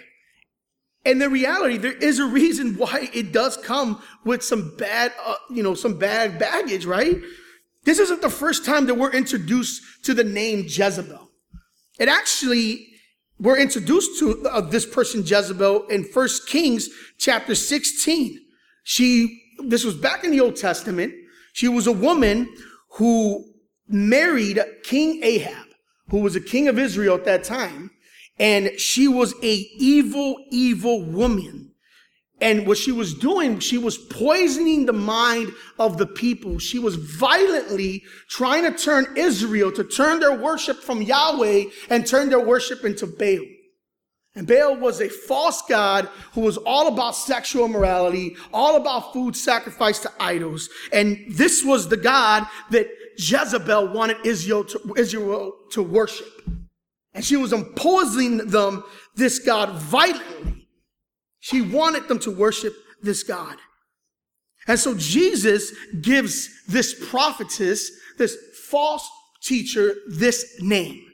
And 1.10 1.20
the 1.20 1.28
reality, 1.28 1.78
there 1.78 1.94
is 1.94 2.20
a 2.20 2.26
reason 2.26 2.76
why 2.78 3.10
it 3.12 3.32
does 3.32 3.58
come 3.58 4.00
with 4.26 4.44
some 4.44 4.76
bad, 4.78 5.12
uh, 5.26 5.34
you 5.50 5.64
know, 5.64 5.74
some 5.74 5.98
bad 5.98 6.38
baggage, 6.38 6.86
right? 6.86 7.18
This 7.84 7.98
isn't 7.98 8.22
the 8.22 8.30
first 8.30 8.64
time 8.64 8.86
that 8.86 8.94
we're 8.94 9.12
introduced 9.12 9.82
to 10.06 10.14
the 10.14 10.24
name 10.24 10.66
Jezebel. 10.68 11.32
It 11.98 12.10
actually, 12.10 12.90
we're 13.40 13.58
introduced 13.58 14.20
to 14.20 14.48
uh, 14.48 14.62
this 14.62 14.86
person 14.86 15.24
Jezebel 15.26 15.88
in 15.88 16.04
First 16.04 16.48
Kings 16.48 16.90
chapter 17.18 17.56
16. 17.56 18.38
She, 18.84 19.42
this 19.66 19.84
was 19.84 19.96
back 19.96 20.24
in 20.24 20.30
the 20.30 20.42
Old 20.42 20.58
Testament. 20.58 21.16
She 21.54 21.68
was 21.68 21.88
a 21.88 21.92
woman 21.92 22.54
who 22.98 23.52
married 23.88 24.60
King 24.84 25.24
Ahab, 25.24 25.66
who 26.10 26.20
was 26.20 26.36
a 26.36 26.42
king 26.42 26.68
of 26.68 26.78
Israel 26.78 27.16
at 27.16 27.26
that 27.26 27.44
time. 27.44 27.90
And 28.40 28.80
she 28.80 29.08
was 29.08 29.34
a 29.44 29.54
evil, 29.78 30.46
evil 30.50 31.04
woman. 31.04 31.72
And 32.42 32.66
what 32.66 32.78
she 32.78 32.94
was 32.94 33.14
doing, 33.14 33.60
she 33.60 33.78
was 33.78 33.98
poisoning 33.98 34.86
the 34.86 34.94
mind 34.94 35.52
of 35.78 35.98
the 35.98 36.08
people. 36.08 36.58
She 36.58 36.80
was 36.80 36.96
violently 36.96 38.04
trying 38.30 38.64
to 38.64 38.72
turn 38.72 39.08
Israel 39.18 39.72
to 39.74 39.84
turn 39.84 40.22
their 40.22 40.38
worship 40.38 40.78
from 40.78 41.02
Yahweh 41.02 41.66
and 41.90 42.08
turn 42.08 42.30
their 42.30 42.40
worship 42.40 42.86
into 42.86 43.06
Baal. 43.06 43.46
And 44.36 44.48
Baal 44.48 44.78
was 44.78 45.02
a 45.02 45.10
false 45.10 45.62
god 45.64 46.08
who 46.32 46.42
was 46.42 46.56
all 46.58 46.88
about 46.88 47.16
sexual 47.16 47.66
immorality, 47.66 48.38
all 48.54 48.78
about 48.78 49.12
food 49.12 49.36
sacrificed 49.36 50.04
to 50.04 50.12
idols. 50.18 50.70
And 50.94 51.26
this 51.28 51.66
was 51.66 51.90
the 51.90 51.98
god 51.98 52.48
that 52.72 52.88
Jezebel 53.18 53.90
wanted 53.90 54.26
Israel 54.26 54.64
to, 54.64 54.94
Israel 54.96 55.52
to 55.72 55.84
worship. 55.84 56.42
And 57.14 57.26
she 57.26 57.38
was 57.38 57.54
imposing 57.54 58.38
them 58.38 58.84
this 59.16 59.40
God 59.40 59.80
violently. 59.80 60.68
She 61.40 61.62
wanted 61.62 62.08
them 62.08 62.20
to 62.20 62.32
worship 62.32 62.74
this 63.02 63.24
God. 63.24 63.58
And 64.68 64.80
so 64.80 64.94
Jesus 64.96 65.72
gives 66.02 66.50
this 66.68 67.10
prophetess, 67.10 67.92
this 68.18 68.38
false 68.70 69.10
teacher, 69.42 69.96
this 70.08 70.62
name. 70.62 71.06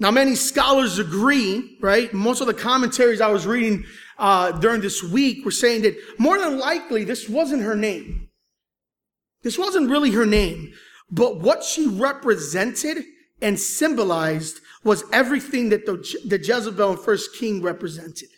Now, 0.00 0.12
many 0.12 0.36
scholars 0.36 0.98
agree, 0.98 1.76
right? 1.82 2.12
Most 2.14 2.40
of 2.40 2.46
the 2.46 2.54
commentaries 2.54 3.20
I 3.20 3.28
was 3.28 3.46
reading 3.46 3.84
uh, 4.16 4.52
during 4.52 4.80
this 4.80 5.02
week 5.02 5.44
were 5.44 5.50
saying 5.50 5.82
that 5.82 5.96
more 6.18 6.38
than 6.38 6.58
likely 6.58 7.04
this 7.04 7.28
wasn't 7.28 7.62
her 7.62 7.74
name. 7.74 8.28
This 9.42 9.58
wasn't 9.58 9.90
really 9.90 10.12
her 10.12 10.26
name, 10.26 10.72
but 11.10 11.40
what 11.40 11.64
she 11.64 11.86
represented 11.86 13.04
and 13.40 13.58
symbolized 13.58 14.60
was 14.84 15.04
everything 15.12 15.68
that 15.70 15.86
the, 15.86 15.96
the 16.26 16.38
Jezebel 16.38 16.92
in 16.92 16.98
First 16.98 17.34
King 17.34 17.62
represented. 17.62 18.28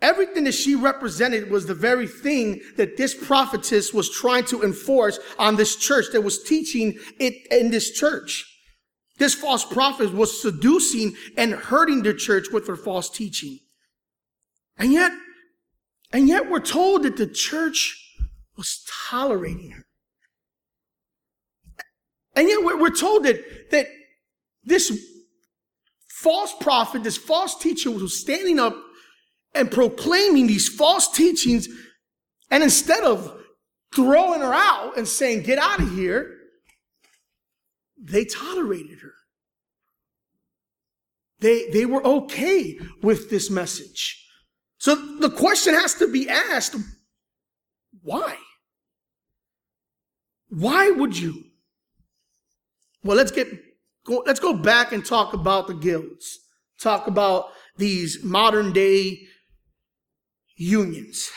Everything 0.00 0.44
that 0.44 0.52
she 0.52 0.76
represented 0.76 1.50
was 1.50 1.66
the 1.66 1.74
very 1.74 2.06
thing 2.06 2.60
that 2.76 2.96
this 2.96 3.14
prophetess 3.14 3.92
was 3.92 4.08
trying 4.08 4.44
to 4.44 4.62
enforce 4.62 5.18
on 5.38 5.56
this 5.56 5.74
church 5.74 6.06
that 6.12 6.22
was 6.22 6.42
teaching 6.42 6.96
it 7.18 7.34
in 7.50 7.70
this 7.70 7.90
church. 7.90 8.44
This 9.18 9.34
false 9.34 9.64
prophet 9.64 10.12
was 10.12 10.40
seducing 10.40 11.16
and 11.36 11.52
hurting 11.52 12.04
the 12.04 12.14
church 12.14 12.46
with 12.52 12.68
her 12.68 12.76
false 12.76 13.10
teaching. 13.10 13.58
And 14.76 14.92
yet, 14.92 15.10
and 16.12 16.28
yet 16.28 16.48
we're 16.48 16.60
told 16.60 17.02
that 17.02 17.16
the 17.16 17.26
church 17.26 18.16
was 18.56 18.84
tolerating 19.10 19.72
her. 19.72 19.87
And 22.38 22.48
yet 22.48 22.62
we're 22.62 22.90
told 22.90 23.24
that, 23.24 23.70
that 23.72 23.88
this 24.62 24.96
false 26.08 26.54
prophet, 26.60 27.02
this 27.02 27.16
false 27.16 27.58
teacher 27.58 27.90
was 27.90 28.20
standing 28.20 28.60
up 28.60 28.76
and 29.56 29.68
proclaiming 29.68 30.46
these 30.46 30.68
false 30.68 31.10
teachings. 31.10 31.66
And 32.48 32.62
instead 32.62 33.02
of 33.02 33.42
throwing 33.92 34.40
her 34.40 34.54
out 34.54 34.96
and 34.96 35.08
saying, 35.08 35.42
get 35.42 35.58
out 35.58 35.80
of 35.80 35.92
here, 35.92 36.32
they 38.00 38.24
tolerated 38.24 39.00
her. 39.00 39.14
They, 41.40 41.70
they 41.70 41.86
were 41.86 42.06
okay 42.06 42.78
with 43.02 43.30
this 43.30 43.50
message. 43.50 44.24
So 44.78 44.94
the 44.94 45.30
question 45.30 45.74
has 45.74 45.94
to 45.94 46.06
be 46.06 46.28
asked, 46.28 46.76
why? 48.00 48.36
Why 50.50 50.90
would 50.92 51.18
you? 51.18 51.46
Well, 53.02 53.16
let's 53.16 53.30
get 53.30 53.48
go, 54.04 54.22
let's 54.26 54.40
go 54.40 54.52
back 54.52 54.92
and 54.92 55.04
talk 55.04 55.32
about 55.32 55.66
the 55.66 55.74
guilds. 55.74 56.38
Talk 56.80 57.06
about 57.06 57.46
these 57.76 58.22
modern 58.22 58.72
day 58.72 59.20
unions. 60.56 61.30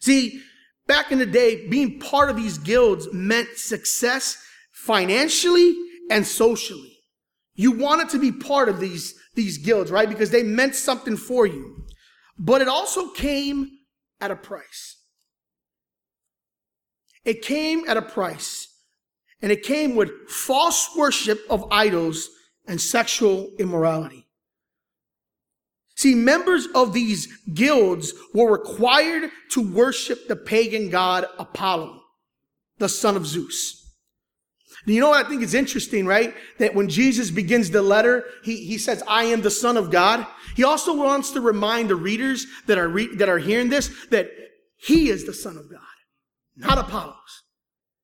See, 0.00 0.40
back 0.86 1.10
in 1.12 1.18
the 1.18 1.26
day, 1.26 1.68
being 1.68 1.98
part 1.98 2.30
of 2.30 2.36
these 2.36 2.58
guilds 2.58 3.08
meant 3.12 3.48
success 3.56 4.42
financially 4.72 5.74
and 6.10 6.26
socially. 6.26 6.98
You 7.54 7.72
wanted 7.72 8.08
to 8.10 8.18
be 8.18 8.30
part 8.30 8.68
of 8.68 8.78
these, 8.78 9.14
these 9.34 9.58
guilds, 9.58 9.90
right? 9.90 10.08
Because 10.08 10.30
they 10.30 10.42
meant 10.42 10.74
something 10.74 11.16
for 11.16 11.46
you. 11.46 11.86
But 12.38 12.60
it 12.60 12.68
also 12.68 13.10
came 13.10 13.68
at 14.20 14.30
a 14.30 14.36
price. 14.36 14.96
It 17.24 17.42
came 17.42 17.84
at 17.88 17.96
a 17.96 18.02
price. 18.02 18.67
And 19.40 19.52
it 19.52 19.62
came 19.62 19.94
with 19.94 20.28
false 20.28 20.90
worship 20.96 21.40
of 21.48 21.66
idols 21.70 22.28
and 22.66 22.80
sexual 22.80 23.50
immorality. 23.58 24.26
See, 25.96 26.14
members 26.14 26.68
of 26.74 26.92
these 26.92 27.26
guilds 27.52 28.12
were 28.32 28.52
required 28.52 29.30
to 29.50 29.60
worship 29.60 30.28
the 30.28 30.36
pagan 30.36 30.90
god 30.90 31.26
Apollo, 31.38 32.00
the 32.78 32.88
son 32.88 33.16
of 33.16 33.26
Zeus. 33.26 33.78
And 34.86 34.94
you 34.94 35.00
know 35.00 35.10
what 35.10 35.26
I 35.26 35.28
think 35.28 35.42
is 35.42 35.54
interesting, 35.54 36.06
right? 36.06 36.34
That 36.58 36.74
when 36.74 36.88
Jesus 36.88 37.30
begins 37.30 37.70
the 37.70 37.82
letter, 37.82 38.24
he, 38.44 38.64
he 38.64 38.78
says, 38.78 39.02
I 39.08 39.24
am 39.24 39.42
the 39.42 39.50
son 39.50 39.76
of 39.76 39.90
God. 39.90 40.26
He 40.54 40.62
also 40.62 40.94
wants 40.94 41.32
to 41.32 41.40
remind 41.40 41.90
the 41.90 41.96
readers 41.96 42.46
that 42.66 42.78
are, 42.78 42.88
re- 42.88 43.14
that 43.16 43.28
are 43.28 43.38
hearing 43.38 43.68
this 43.68 43.90
that 44.10 44.30
he 44.76 45.10
is 45.10 45.26
the 45.26 45.34
son 45.34 45.56
of 45.56 45.70
God, 45.70 45.80
not 46.56 46.78
Apollos. 46.78 47.42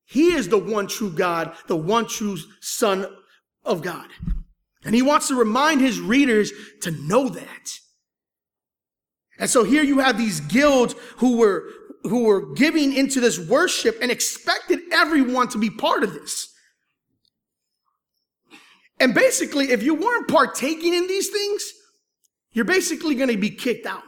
He 0.05 0.33
is 0.33 0.47
the 0.47 0.57
one 0.57 0.87
true 0.87 1.11
God, 1.11 1.53
the 1.67 1.75
one 1.75 2.07
true 2.07 2.37
Son 2.61 3.07
of 3.63 3.81
God. 3.81 4.07
And 4.83 4.93
he 4.93 5.01
wants 5.01 5.27
to 5.29 5.35
remind 5.35 5.81
his 5.81 5.99
readers 5.99 6.51
to 6.81 6.91
know 6.91 7.27
that. 7.29 7.79
And 9.39 9.49
so 9.49 9.63
here 9.63 9.83
you 9.83 9.99
have 9.99 10.17
these 10.17 10.39
guilds 10.39 10.95
who 11.17 11.37
were, 11.37 11.67
who 12.03 12.25
were 12.25 12.53
giving 12.53 12.93
into 12.93 13.19
this 13.19 13.39
worship 13.39 13.97
and 14.01 14.11
expected 14.11 14.79
everyone 14.93 15.49
to 15.49 15.57
be 15.57 15.69
part 15.69 16.03
of 16.03 16.13
this. 16.13 16.53
And 18.99 19.13
basically, 19.13 19.71
if 19.71 19.83
you 19.83 19.95
weren't 19.95 20.27
partaking 20.27 20.93
in 20.93 21.07
these 21.07 21.29
things, 21.29 21.63
you're 22.53 22.63
basically 22.63 23.15
going 23.15 23.29
to 23.29 23.37
be 23.37 23.49
kicked 23.49 23.85
out. 23.85 24.03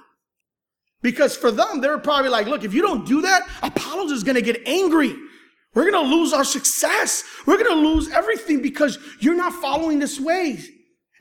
Because 1.01 1.35
for 1.35 1.51
them, 1.51 1.81
they're 1.81 1.97
probably 1.97 2.29
like, 2.29 2.47
look, 2.47 2.63
if 2.63 2.73
you 2.73 2.81
don't 2.81 3.05
do 3.05 3.21
that, 3.21 3.47
Apollos 3.61 4.11
is 4.11 4.23
going 4.23 4.35
to 4.35 4.41
get 4.41 4.65
angry. 4.65 5.13
We're 5.77 5.91
going 5.91 6.09
to 6.09 6.15
lose 6.15 6.33
our 6.33 6.43
success. 6.43 7.23
We're 7.45 7.63
going 7.63 7.69
to 7.69 7.87
lose 7.87 8.09
everything 8.09 8.63
because 8.63 8.97
you're 9.19 9.35
not 9.35 9.53
following 9.53 9.99
this 9.99 10.19
way. 10.19 10.57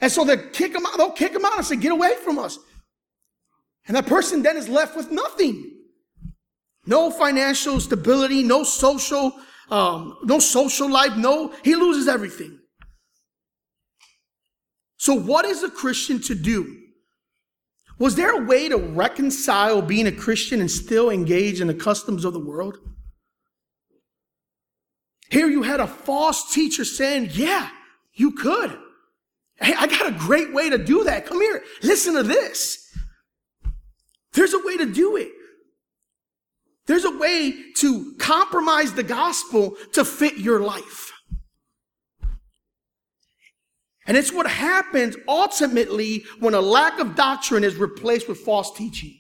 And 0.00 0.10
so 0.10 0.24
they 0.24 0.38
kick 0.50 0.72
them 0.72 0.86
out. 0.86 0.96
They'll 0.96 1.10
kick 1.10 1.34
them 1.34 1.44
out 1.44 1.58
and 1.58 1.66
say, 1.66 1.76
get 1.76 1.92
away 1.92 2.14
from 2.24 2.38
us. 2.38 2.58
And 3.86 3.94
that 3.98 4.06
person 4.06 4.40
then 4.40 4.56
is 4.56 4.66
left 4.66 4.96
with 4.96 5.12
nothing. 5.12 5.72
No 6.86 7.10
financial 7.10 7.80
stability, 7.80 8.42
no 8.42 8.64
social 8.64 9.34
um, 9.68 10.16
no 10.22 10.38
social 10.38 10.90
life. 10.90 11.18
No, 11.18 11.52
he 11.62 11.74
loses 11.74 12.08
everything. 12.08 12.58
So, 14.96 15.12
what 15.12 15.44
is 15.44 15.64
a 15.64 15.70
Christian 15.70 16.18
to 16.22 16.34
do? 16.34 16.78
Was 17.98 18.14
there 18.14 18.30
a 18.30 18.46
way 18.46 18.70
to 18.70 18.78
reconcile 18.78 19.82
being 19.82 20.06
a 20.06 20.12
Christian 20.12 20.60
and 20.60 20.70
still 20.70 21.10
engage 21.10 21.60
in 21.60 21.66
the 21.66 21.74
customs 21.74 22.24
of 22.24 22.32
the 22.32 22.40
world? 22.40 22.78
Here 25.30 25.48
you 25.48 25.62
had 25.62 25.80
a 25.80 25.86
false 25.86 26.52
teacher 26.52 26.84
saying, 26.84 27.30
Yeah, 27.32 27.68
you 28.12 28.32
could. 28.32 28.78
Hey, 29.56 29.74
I 29.76 29.86
got 29.86 30.06
a 30.06 30.12
great 30.12 30.52
way 30.52 30.70
to 30.70 30.78
do 30.78 31.04
that. 31.04 31.26
Come 31.26 31.40
here, 31.40 31.62
listen 31.82 32.14
to 32.14 32.22
this. 32.22 32.94
There's 34.32 34.52
a 34.52 34.60
way 34.64 34.76
to 34.76 34.86
do 34.86 35.16
it. 35.16 35.30
There's 36.86 37.04
a 37.04 37.16
way 37.16 37.72
to 37.78 38.14
compromise 38.18 38.92
the 38.92 39.02
gospel 39.02 39.76
to 39.94 40.04
fit 40.04 40.36
your 40.36 40.60
life. 40.60 41.12
And 44.06 44.16
it's 44.16 44.32
what 44.32 44.46
happens 44.46 45.16
ultimately 45.26 46.24
when 46.38 46.54
a 46.54 46.60
lack 46.60 47.00
of 47.00 47.16
doctrine 47.16 47.64
is 47.64 47.74
replaced 47.74 48.28
with 48.28 48.38
false 48.38 48.72
teaching. 48.72 49.18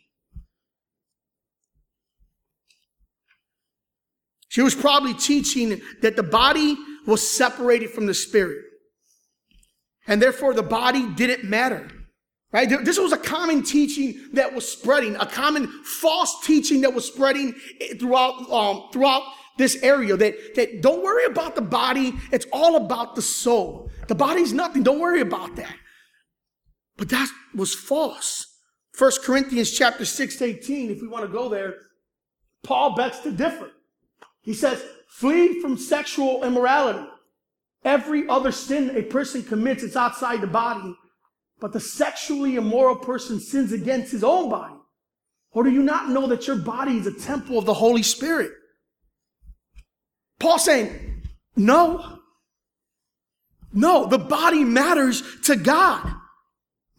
She 4.56 4.62
was 4.62 4.74
probably 4.74 5.12
teaching 5.12 5.82
that 6.00 6.16
the 6.16 6.22
body 6.22 6.78
was 7.06 7.30
separated 7.30 7.90
from 7.90 8.06
the 8.06 8.14
spirit. 8.14 8.64
And 10.06 10.22
therefore 10.22 10.54
the 10.54 10.62
body 10.62 11.06
didn't 11.12 11.44
matter. 11.44 11.90
Right? 12.52 12.66
This 12.66 12.98
was 12.98 13.12
a 13.12 13.18
common 13.18 13.62
teaching 13.62 14.18
that 14.32 14.54
was 14.54 14.66
spreading, 14.66 15.14
a 15.16 15.26
common 15.26 15.66
false 15.84 16.42
teaching 16.42 16.80
that 16.80 16.94
was 16.94 17.04
spreading 17.04 17.54
throughout, 18.00 18.50
um, 18.50 18.88
throughout 18.94 19.24
this 19.58 19.76
area 19.82 20.16
that, 20.16 20.54
that 20.54 20.80
don't 20.80 21.04
worry 21.04 21.26
about 21.26 21.54
the 21.54 21.60
body. 21.60 22.14
It's 22.32 22.46
all 22.50 22.76
about 22.76 23.14
the 23.14 23.20
soul. 23.20 23.90
The 24.08 24.14
body's 24.14 24.54
nothing. 24.54 24.82
Don't 24.82 25.00
worry 25.00 25.20
about 25.20 25.56
that. 25.56 25.76
But 26.96 27.10
that 27.10 27.30
was 27.54 27.74
false. 27.74 28.46
First 28.94 29.22
Corinthians 29.22 29.70
chapter 29.70 30.06
6 30.06 30.40
18, 30.40 30.92
if 30.92 31.02
we 31.02 31.08
want 31.08 31.26
to 31.26 31.30
go 31.30 31.50
there, 31.50 31.74
Paul 32.64 32.96
begs 32.96 33.20
to 33.20 33.30
differ. 33.32 33.72
He 34.46 34.54
says, 34.54 34.82
flee 35.08 35.60
from 35.60 35.76
sexual 35.76 36.44
immorality. 36.44 37.06
Every 37.84 38.28
other 38.28 38.52
sin 38.52 38.96
a 38.96 39.02
person 39.02 39.42
commits 39.42 39.82
is 39.82 39.96
outside 39.96 40.40
the 40.40 40.46
body, 40.46 40.96
but 41.60 41.72
the 41.72 41.80
sexually 41.80 42.54
immoral 42.54 42.96
person 42.96 43.40
sins 43.40 43.72
against 43.72 44.12
his 44.12 44.24
own 44.24 44.48
body. 44.48 44.76
Or 45.50 45.64
do 45.64 45.70
you 45.70 45.82
not 45.82 46.10
know 46.10 46.28
that 46.28 46.46
your 46.46 46.56
body 46.56 46.96
is 46.96 47.06
a 47.06 47.12
temple 47.12 47.58
of 47.58 47.64
the 47.64 47.74
Holy 47.74 48.02
Spirit? 48.02 48.52
Paul 50.38 50.58
saying, 50.58 51.22
no. 51.56 52.20
No, 53.72 54.06
the 54.06 54.18
body 54.18 54.64
matters 54.64 55.22
to 55.44 55.56
God. 55.56 56.14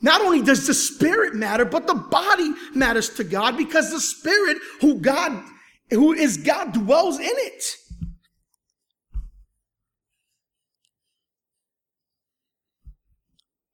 Not 0.02 0.22
only 0.22 0.42
does 0.42 0.68
the 0.68 0.74
spirit 0.74 1.34
matter, 1.34 1.66
but 1.66 1.88
the 1.88 1.96
body 1.96 2.52
matters 2.76 3.10
to 3.16 3.24
God 3.24 3.58
because 3.58 3.92
the 3.92 4.02
spirit 4.02 4.58
who 4.82 5.00
God, 5.00 5.44
who 5.90 6.14
is 6.14 6.38
God 6.38 6.74
dwells 6.74 7.20
in 7.20 7.26
it. 7.26 7.64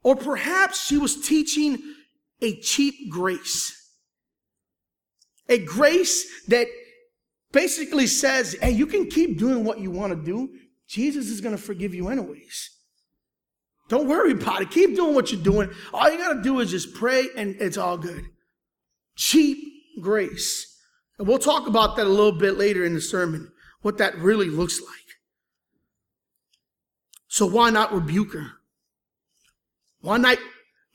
Or 0.03 0.15
perhaps 0.15 0.85
she 0.85 0.97
was 0.97 1.25
teaching 1.25 1.81
a 2.41 2.59
cheap 2.59 3.09
grace. 3.09 3.79
A 5.49 5.59
grace 5.59 6.45
that 6.47 6.67
basically 7.51 8.07
says, 8.07 8.55
hey, 8.61 8.71
you 8.71 8.85
can 8.85 9.09
keep 9.09 9.39
doing 9.39 9.63
what 9.63 9.79
you 9.79 9.91
want 9.91 10.11
to 10.11 10.21
do. 10.21 10.49
Jesus 10.87 11.27
is 11.27 11.39
going 11.41 11.55
to 11.55 11.61
forgive 11.61 11.93
you 11.93 12.09
anyways. 12.09 12.69
Don't 13.89 14.07
worry 14.07 14.31
about 14.31 14.61
it. 14.61 14.71
Keep 14.71 14.95
doing 14.95 15.15
what 15.15 15.31
you're 15.31 15.41
doing. 15.41 15.69
All 15.93 16.11
you 16.11 16.17
got 16.17 16.33
to 16.33 16.41
do 16.41 16.59
is 16.59 16.71
just 16.71 16.93
pray 16.93 17.27
and 17.37 17.55
it's 17.59 17.77
all 17.77 17.97
good. 17.97 18.25
Cheap 19.15 19.57
grace. 20.01 20.72
And 21.17 21.27
we'll 21.27 21.39
talk 21.39 21.67
about 21.67 21.95
that 21.95 22.07
a 22.07 22.09
little 22.09 22.31
bit 22.31 22.57
later 22.57 22.83
in 22.85 22.93
the 22.93 23.01
sermon, 23.01 23.51
what 23.81 23.97
that 23.99 24.17
really 24.17 24.49
looks 24.49 24.79
like. 24.81 24.89
So 27.27 27.47
why 27.47 27.69
not 27.71 27.93
rebuke 27.93 28.33
her? 28.33 28.51
Why 30.01 30.17
not, 30.17 30.37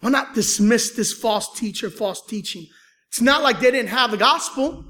why 0.01 0.11
not 0.11 0.35
dismiss 0.35 0.91
this 0.93 1.13
false 1.13 1.59
teacher, 1.59 1.91
false 1.91 2.25
teaching? 2.25 2.67
It's 3.09 3.21
not 3.21 3.43
like 3.43 3.59
they 3.59 3.71
didn't 3.71 3.89
have 3.89 4.11
the 4.11 4.17
gospel. 4.17 4.85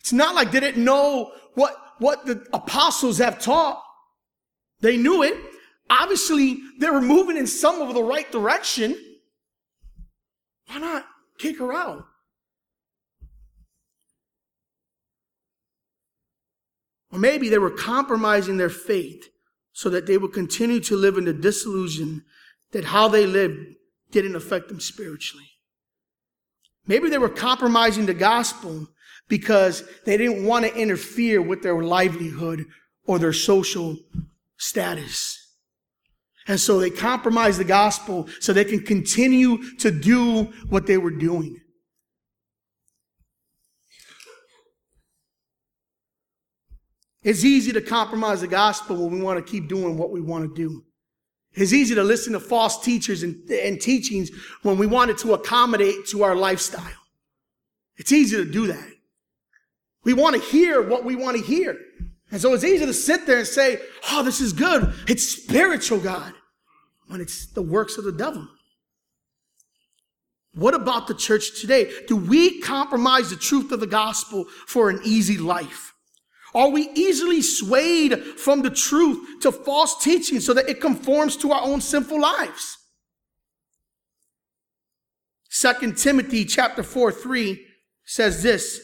It's 0.00 0.12
not 0.12 0.34
like 0.34 0.50
they 0.50 0.60
didn't 0.60 0.82
know 0.82 1.32
what, 1.54 1.76
what 1.98 2.26
the 2.26 2.44
apostles 2.52 3.18
have 3.18 3.38
taught. 3.38 3.80
They 4.80 4.96
knew 4.96 5.22
it. 5.22 5.34
Obviously, 5.90 6.58
they 6.80 6.90
were 6.90 7.00
moving 7.00 7.36
in 7.36 7.46
some 7.46 7.80
of 7.80 7.94
the 7.94 8.02
right 8.02 8.30
direction. 8.32 8.96
Why 10.66 10.78
not 10.78 11.06
kick 11.38 11.58
her 11.58 11.72
out? 11.72 12.07
Or 17.12 17.18
maybe 17.18 17.48
they 17.48 17.58
were 17.58 17.70
compromising 17.70 18.56
their 18.56 18.68
faith 18.68 19.28
so 19.72 19.88
that 19.90 20.06
they 20.06 20.18
would 20.18 20.32
continue 20.32 20.80
to 20.80 20.96
live 20.96 21.16
in 21.16 21.24
the 21.24 21.32
disillusion 21.32 22.24
that 22.72 22.84
how 22.84 23.08
they 23.08 23.26
lived 23.26 23.58
didn't 24.10 24.36
affect 24.36 24.68
them 24.68 24.80
spiritually. 24.80 25.46
Maybe 26.86 27.08
they 27.08 27.18
were 27.18 27.28
compromising 27.28 28.06
the 28.06 28.14
gospel 28.14 28.88
because 29.28 29.84
they 30.04 30.16
didn't 30.16 30.44
want 30.44 30.64
to 30.64 30.74
interfere 30.74 31.40
with 31.42 31.62
their 31.62 31.82
livelihood 31.82 32.64
or 33.06 33.18
their 33.18 33.32
social 33.32 33.96
status. 34.56 35.38
And 36.46 36.58
so 36.58 36.80
they 36.80 36.90
compromised 36.90 37.60
the 37.60 37.64
gospel 37.64 38.26
so 38.40 38.52
they 38.52 38.64
can 38.64 38.80
continue 38.80 39.76
to 39.76 39.90
do 39.90 40.44
what 40.70 40.86
they 40.86 40.96
were 40.96 41.10
doing. 41.10 41.60
It's 47.22 47.44
easy 47.44 47.72
to 47.72 47.80
compromise 47.80 48.40
the 48.40 48.48
gospel 48.48 48.96
when 48.96 49.18
we 49.18 49.20
want 49.20 49.44
to 49.44 49.50
keep 49.50 49.68
doing 49.68 49.96
what 49.96 50.10
we 50.10 50.20
want 50.20 50.48
to 50.48 50.54
do. 50.54 50.84
It's 51.54 51.72
easy 51.72 51.94
to 51.94 52.04
listen 52.04 52.32
to 52.34 52.40
false 52.40 52.80
teachers 52.82 53.22
and, 53.22 53.48
and 53.50 53.80
teachings 53.80 54.30
when 54.62 54.78
we 54.78 54.86
want 54.86 55.10
it 55.10 55.18
to 55.18 55.34
accommodate 55.34 56.06
to 56.08 56.22
our 56.22 56.36
lifestyle. 56.36 56.82
It's 57.96 58.12
easy 58.12 58.36
to 58.36 58.44
do 58.44 58.68
that. 58.68 58.88
We 60.04 60.14
want 60.14 60.36
to 60.36 60.40
hear 60.40 60.80
what 60.80 61.04
we 61.04 61.16
want 61.16 61.36
to 61.36 61.42
hear. 61.42 61.76
And 62.30 62.40
so 62.40 62.54
it's 62.54 62.64
easy 62.64 62.86
to 62.86 62.94
sit 62.94 63.26
there 63.26 63.38
and 63.38 63.46
say, 63.46 63.80
oh, 64.10 64.22
this 64.22 64.40
is 64.40 64.52
good. 64.52 64.94
It's 65.08 65.26
spiritual, 65.26 65.98
God, 65.98 66.32
when 67.08 67.20
it's 67.20 67.46
the 67.46 67.62
works 67.62 67.98
of 67.98 68.04
the 68.04 68.12
devil. 68.12 68.46
What 70.54 70.74
about 70.74 71.08
the 71.08 71.14
church 71.14 71.60
today? 71.60 71.90
Do 72.06 72.16
we 72.16 72.60
compromise 72.60 73.30
the 73.30 73.36
truth 73.36 73.72
of 73.72 73.80
the 73.80 73.86
gospel 73.86 74.44
for 74.66 74.90
an 74.90 75.00
easy 75.04 75.38
life? 75.38 75.94
Are 76.54 76.68
we 76.70 76.90
easily 76.94 77.42
swayed 77.42 78.18
from 78.22 78.62
the 78.62 78.70
truth 78.70 79.42
to 79.42 79.52
false 79.52 80.02
teaching 80.02 80.40
so 80.40 80.54
that 80.54 80.68
it 80.68 80.80
conforms 80.80 81.36
to 81.38 81.52
our 81.52 81.62
own 81.62 81.80
sinful 81.80 82.20
lives? 82.20 82.78
Second 85.50 85.98
Timothy 85.98 86.44
chapter 86.44 86.82
4, 86.82 87.12
3 87.12 87.66
says 88.04 88.42
this, 88.42 88.80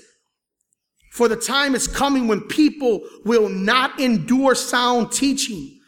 for 1.15 1.29
the 1.29 1.37
time 1.37 1.77
is 1.77 1.87
coming 1.87 2.27
when 2.27 2.41
people 2.41 3.01
will 3.25 3.49
not 3.49 4.01
endure 4.01 4.57
sound 4.57 5.13
teaching, 5.13 5.79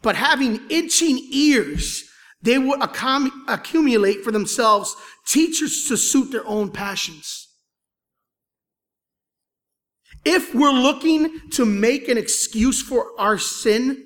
but 0.00 0.16
having 0.16 0.58
itching 0.70 1.18
ears, 1.30 2.04
they 2.40 2.56
will 2.56 2.82
accumulate 2.82 4.24
for 4.24 4.32
themselves 4.32 4.96
teachers 5.26 5.86
to 5.88 5.98
suit 5.98 6.30
their 6.30 6.46
own 6.46 6.70
passions. 6.70 7.43
If 10.24 10.54
we're 10.54 10.70
looking 10.70 11.50
to 11.50 11.66
make 11.66 12.08
an 12.08 12.16
excuse 12.16 12.82
for 12.82 13.08
our 13.18 13.38
sin, 13.38 14.04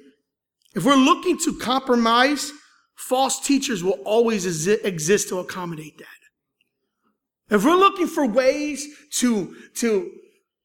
if 0.75 0.85
we're 0.85 0.97
looking 0.97 1.39
to 1.45 1.59
compromise, 1.59 2.53
false 2.95 3.41
teachers 3.41 3.83
will 3.83 4.01
always 4.05 4.67
exist 4.67 5.29
to 5.29 5.39
accommodate 5.39 5.99
that. 5.99 6.07
If 7.55 7.65
we're 7.65 7.77
looking 7.77 8.07
for 8.07 8.27
ways 8.27 8.87
to, 9.13 9.57
to 9.77 10.11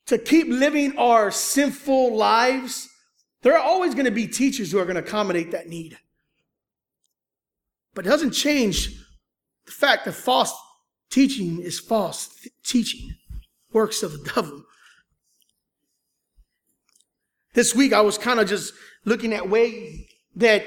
to 0.07 0.17
keep 0.17 0.47
living 0.47 0.97
our 0.97 1.31
sinful 1.31 2.15
lives, 2.15 2.89
there 3.41 3.53
are 3.53 3.63
always 3.63 3.93
going 3.93 4.05
to 4.05 4.11
be 4.11 4.27
teachers 4.27 4.71
who 4.71 4.79
are 4.79 4.85
going 4.85 4.95
to 4.95 5.01
accommodate 5.01 5.51
that 5.51 5.67
need. 5.67 5.97
But 7.93 8.05
it 8.05 8.09
doesn't 8.09 8.31
change 8.31 8.89
the 9.65 9.71
fact 9.71 10.05
that 10.05 10.13
false 10.13 10.53
teaching 11.09 11.61
is 11.61 11.79
false 11.79 12.47
teaching, 12.63 13.15
works 13.71 14.03
of 14.03 14.11
the 14.11 14.31
devil. 14.33 14.63
This 17.53 17.75
week 17.75 17.93
I 17.93 18.01
was 18.01 18.17
kind 18.17 18.39
of 18.39 18.47
just 18.47 18.73
looking 19.05 19.33
at 19.33 19.49
ways 19.49 20.05
that 20.35 20.65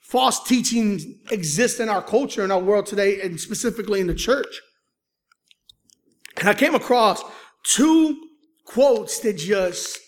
false 0.00 0.42
teachings 0.44 1.04
exist 1.30 1.80
in 1.80 1.88
our 1.88 2.02
culture, 2.02 2.44
in 2.44 2.50
our 2.50 2.60
world 2.60 2.86
today, 2.86 3.20
and 3.20 3.38
specifically 3.38 4.00
in 4.00 4.06
the 4.06 4.14
church. 4.14 4.60
And 6.38 6.48
I 6.48 6.54
came 6.54 6.74
across 6.74 7.22
two 7.64 8.16
quotes 8.64 9.20
that 9.20 9.36
just 9.36 9.98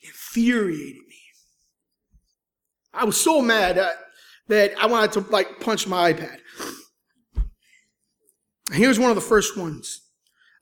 infuriated 0.00 1.02
me. 1.08 1.18
I 2.94 3.04
was 3.04 3.20
so 3.20 3.42
mad 3.42 3.80
that 4.48 4.74
I 4.78 4.86
wanted 4.86 5.12
to 5.12 5.20
like 5.30 5.60
punch 5.60 5.86
my 5.86 6.12
iPad. 6.12 6.38
Here's 8.72 8.98
one 8.98 9.10
of 9.10 9.16
the 9.16 9.22
first 9.22 9.56
ones. 9.56 10.00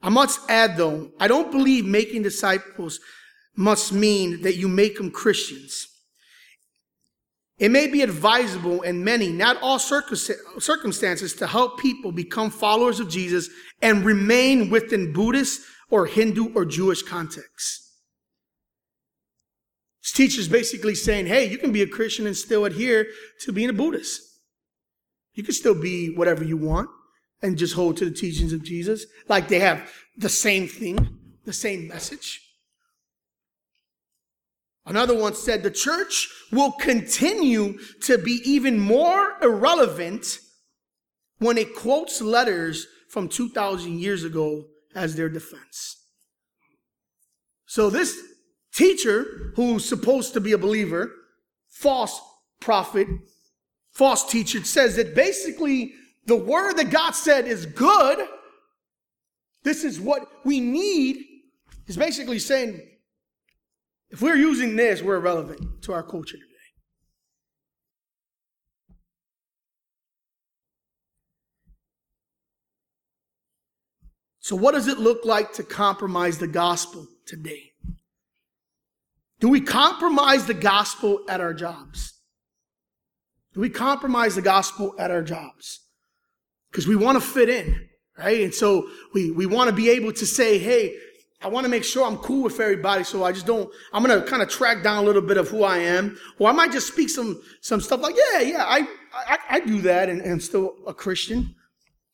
I 0.02 0.08
must 0.08 0.40
add 0.48 0.76
though, 0.76 1.10
I 1.20 1.28
don't 1.28 1.50
believe 1.50 1.84
making 1.84 2.22
disciples 2.22 3.00
must 3.56 3.92
mean 3.92 4.42
that 4.42 4.56
you 4.56 4.68
make 4.68 4.96
them 4.96 5.10
Christians. 5.10 5.86
It 7.58 7.70
may 7.70 7.88
be 7.88 8.00
advisable 8.00 8.80
in 8.82 9.04
many, 9.04 9.28
not 9.28 9.60
all 9.60 9.78
circumstances, 9.78 11.34
to 11.34 11.46
help 11.46 11.78
people 11.78 12.10
become 12.10 12.50
followers 12.50 13.00
of 13.00 13.10
Jesus 13.10 13.50
and 13.82 14.02
remain 14.02 14.70
within 14.70 15.12
Buddhist 15.12 15.60
or 15.90 16.06
Hindu 16.06 16.54
or 16.54 16.64
Jewish 16.64 17.02
contexts. 17.02 17.88
This 20.02 20.12
teacher's 20.12 20.48
basically 20.48 20.94
saying, 20.94 21.26
hey, 21.26 21.50
you 21.50 21.58
can 21.58 21.70
be 21.70 21.82
a 21.82 21.86
Christian 21.86 22.26
and 22.26 22.34
still 22.34 22.64
adhere 22.64 23.06
to 23.40 23.52
being 23.52 23.68
a 23.68 23.74
Buddhist. 23.74 24.22
You 25.34 25.42
can 25.42 25.52
still 25.52 25.78
be 25.78 26.14
whatever 26.14 26.42
you 26.42 26.56
want 26.56 26.88
and 27.42 27.58
just 27.58 27.74
hold 27.74 27.98
to 27.98 28.06
the 28.06 28.10
teachings 28.10 28.54
of 28.54 28.62
Jesus. 28.62 29.04
Like 29.28 29.48
they 29.48 29.60
have 29.60 29.92
the 30.16 30.30
same 30.30 30.66
thing, 30.66 31.18
the 31.44 31.52
same 31.52 31.88
message. 31.88 32.40
Another 34.86 35.16
one 35.16 35.34
said 35.34 35.62
the 35.62 35.70
church 35.70 36.28
will 36.50 36.72
continue 36.72 37.78
to 38.02 38.18
be 38.18 38.40
even 38.44 38.78
more 38.78 39.36
irrelevant 39.42 40.38
when 41.38 41.58
it 41.58 41.76
quotes 41.76 42.20
letters 42.20 42.86
from 43.08 43.28
2,000 43.28 43.98
years 43.98 44.24
ago 44.24 44.64
as 44.94 45.16
their 45.16 45.28
defense. 45.28 45.96
So 47.66 47.90
this 47.90 48.18
teacher 48.74 49.52
who's 49.56 49.88
supposed 49.88 50.32
to 50.34 50.40
be 50.40 50.52
a 50.52 50.58
believer, 50.58 51.10
false 51.68 52.20
prophet, 52.60 53.06
false 53.92 54.28
teacher 54.28 54.64
says 54.64 54.96
that 54.96 55.14
basically 55.14 55.92
the 56.26 56.36
word 56.36 56.74
that 56.74 56.90
God 56.90 57.12
said 57.12 57.46
is 57.46 57.66
good. 57.66 58.26
This 59.62 59.84
is 59.84 60.00
what 60.00 60.26
we 60.44 60.60
need. 60.60 61.24
Is 61.86 61.96
basically 61.96 62.38
saying 62.38 62.80
if 64.10 64.20
we're 64.20 64.36
using 64.36 64.76
this, 64.76 65.02
we're 65.02 65.16
irrelevant 65.16 65.82
to 65.82 65.92
our 65.92 66.02
culture 66.02 66.36
today. 66.36 66.46
So, 74.40 74.56
what 74.56 74.72
does 74.72 74.88
it 74.88 74.98
look 74.98 75.24
like 75.24 75.52
to 75.54 75.62
compromise 75.62 76.38
the 76.38 76.48
gospel 76.48 77.06
today? 77.24 77.70
Do 79.38 79.48
we 79.48 79.60
compromise 79.60 80.46
the 80.46 80.54
gospel 80.54 81.20
at 81.28 81.40
our 81.40 81.54
jobs? 81.54 82.14
Do 83.54 83.60
we 83.60 83.70
compromise 83.70 84.34
the 84.34 84.42
gospel 84.42 84.94
at 84.98 85.10
our 85.10 85.22
jobs? 85.22 85.80
Because 86.70 86.86
we 86.86 86.96
want 86.96 87.20
to 87.20 87.26
fit 87.26 87.48
in, 87.48 87.88
right? 88.18 88.40
And 88.42 88.54
so 88.54 88.88
we, 89.14 89.30
we 89.30 89.46
want 89.46 89.70
to 89.70 89.74
be 89.74 89.88
able 89.90 90.12
to 90.12 90.26
say, 90.26 90.58
hey, 90.58 90.94
I 91.42 91.48
want 91.48 91.64
to 91.64 91.70
make 91.70 91.84
sure 91.84 92.06
I'm 92.06 92.18
cool 92.18 92.42
with 92.42 92.60
everybody, 92.60 93.02
so 93.02 93.24
I 93.24 93.32
just 93.32 93.46
don't. 93.46 93.70
I'm 93.92 94.04
gonna 94.04 94.22
kind 94.22 94.42
of 94.42 94.48
track 94.48 94.82
down 94.82 94.98
a 94.98 95.06
little 95.06 95.22
bit 95.22 95.38
of 95.38 95.48
who 95.48 95.64
I 95.64 95.78
am, 95.78 96.18
or 96.38 96.50
I 96.50 96.52
might 96.52 96.70
just 96.70 96.88
speak 96.88 97.08
some 97.08 97.40
some 97.62 97.80
stuff 97.80 98.00
like, 98.00 98.14
yeah, 98.16 98.40
yeah, 98.40 98.64
I 98.66 98.86
I, 99.14 99.38
I 99.48 99.60
do 99.60 99.80
that, 99.82 100.08
and, 100.10 100.20
and 100.20 100.42
still 100.42 100.74
a 100.86 100.92
Christian. 100.92 101.54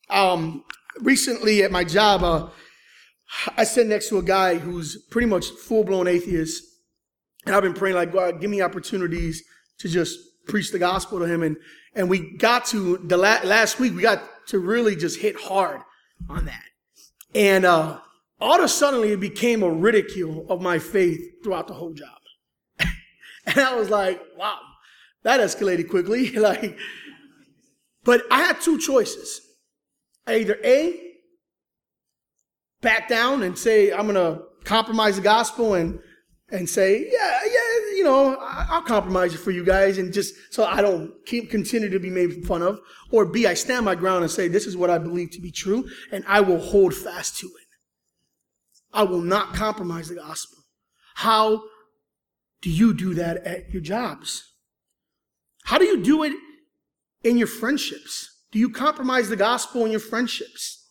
Um, 0.09 0.63
recently 1.01 1.63
at 1.63 1.71
my 1.71 1.83
job, 1.83 2.23
uh, 2.23 2.49
I 3.57 3.65
sit 3.65 3.87
next 3.87 4.07
to 4.09 4.17
a 4.17 4.23
guy 4.23 4.55
who's 4.55 4.95
pretty 5.09 5.27
much 5.27 5.47
full 5.49 5.83
blown 5.83 6.07
atheist, 6.07 6.63
and 7.45 7.53
I've 7.53 7.63
been 7.63 7.73
praying 7.73 7.97
like, 7.97 8.13
God, 8.13 8.39
give 8.39 8.49
me 8.49 8.61
opportunities 8.61 9.43
to 9.79 9.89
just 9.89 10.17
preach 10.47 10.71
the 10.71 10.79
gospel 10.79 11.19
to 11.19 11.25
him, 11.25 11.43
and 11.43 11.57
and 11.95 12.09
we 12.09 12.37
got 12.37 12.65
to 12.67 12.97
the 12.97 13.17
la- 13.17 13.41
last 13.43 13.77
week 13.77 13.93
we 13.93 14.03
got 14.03 14.23
to 14.47 14.59
really 14.59 14.95
just 14.95 15.19
hit 15.19 15.35
hard 15.37 15.81
on 16.29 16.45
that, 16.45 16.63
and 17.35 17.65
uh 17.65 17.99
all 18.39 18.57
of 18.57 18.63
a 18.63 18.67
sudden 18.67 19.03
it 19.03 19.19
became 19.19 19.63
a 19.63 19.69
ridicule 19.69 20.45
of 20.49 20.61
my 20.61 20.79
faith 20.79 21.43
throughout 21.43 21.67
the 21.67 21.73
whole 21.73 21.93
job. 21.93 22.19
and 23.45 23.59
I 23.59 23.75
was 23.75 23.89
like, 23.89 24.21
wow, 24.37 24.59
that 25.23 25.39
escalated 25.39 25.89
quickly. 25.89 26.31
like, 26.33 26.77
but 28.03 28.23
I 28.31 28.41
had 28.43 28.61
two 28.61 28.77
choices. 28.77 29.41
Either 30.27 30.59
A, 30.63 31.07
back 32.81 33.07
down 33.07 33.43
and 33.43 33.57
say, 33.57 33.91
I'm 33.91 34.07
to 34.13 34.43
compromise 34.65 35.15
the 35.15 35.21
gospel 35.21 35.73
and, 35.73 35.99
and 36.49 36.69
say, 36.69 37.09
yeah, 37.11 37.39
yeah, 37.45 37.95
you 37.95 38.03
know, 38.03 38.37
I'll 38.39 38.81
compromise 38.81 39.33
it 39.33 39.39
for 39.39 39.51
you 39.51 39.65
guys 39.65 39.97
and 39.97 40.13
just 40.13 40.35
so 40.51 40.65
I 40.65 40.81
don't 40.81 41.13
keep 41.25 41.49
continue 41.49 41.89
to 41.89 41.99
be 41.99 42.09
made 42.09 42.45
fun 42.45 42.61
of. 42.61 42.79
Or 43.11 43.25
B, 43.25 43.47
I 43.47 43.53
stand 43.55 43.85
my 43.85 43.95
ground 43.95 44.23
and 44.23 44.31
say, 44.31 44.47
this 44.47 44.67
is 44.67 44.77
what 44.77 44.89
I 44.89 44.97
believe 44.97 45.31
to 45.31 45.41
be 45.41 45.51
true 45.51 45.89
and 46.11 46.23
I 46.27 46.41
will 46.41 46.59
hold 46.59 46.93
fast 46.93 47.39
to 47.39 47.47
it. 47.47 47.66
I 48.97 49.03
will 49.03 49.21
not 49.21 49.53
compromise 49.53 50.09
the 50.09 50.15
gospel. 50.15 50.57
How 51.13 51.61
do 52.63 52.71
you 52.71 52.95
do 52.95 53.13
that 53.13 53.37
at 53.45 53.69
your 53.71 53.81
jobs? 53.81 54.43
How 55.65 55.77
do 55.77 55.85
you 55.85 56.01
do 56.01 56.23
it 56.23 56.33
in 57.23 57.37
your 57.37 57.45
friendships? 57.45 58.41
Do 58.51 58.57
you 58.57 58.71
compromise 58.71 59.29
the 59.29 59.35
gospel 59.35 59.85
in 59.85 59.91
your 59.91 59.99
friendships? 59.99 60.89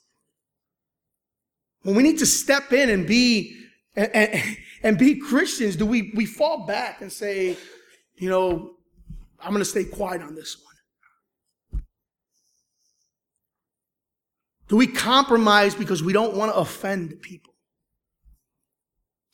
When 1.82 1.96
we 1.96 2.04
need 2.04 2.20
to 2.20 2.26
step 2.26 2.72
in 2.72 2.90
and 2.90 3.08
be 3.08 3.56
and, 3.96 4.40
and, 4.82 4.98
be 4.98 5.18
Christians, 5.18 5.74
do 5.74 5.84
we 5.84 6.12
we 6.14 6.26
fall 6.26 6.64
back 6.64 7.00
and 7.00 7.10
say, 7.10 7.56
you 8.16 8.28
know, 8.28 8.76
I'm 9.40 9.50
going 9.50 9.60
to 9.60 9.64
stay 9.64 9.84
quiet 9.84 10.22
on 10.22 10.34
this 10.36 10.56
one? 11.72 11.82
Do 14.68 14.76
we 14.76 14.86
compromise 14.86 15.74
because 15.74 16.04
we 16.04 16.12
don't 16.12 16.36
want 16.36 16.52
to 16.52 16.58
offend 16.58 17.20
people? 17.20 17.55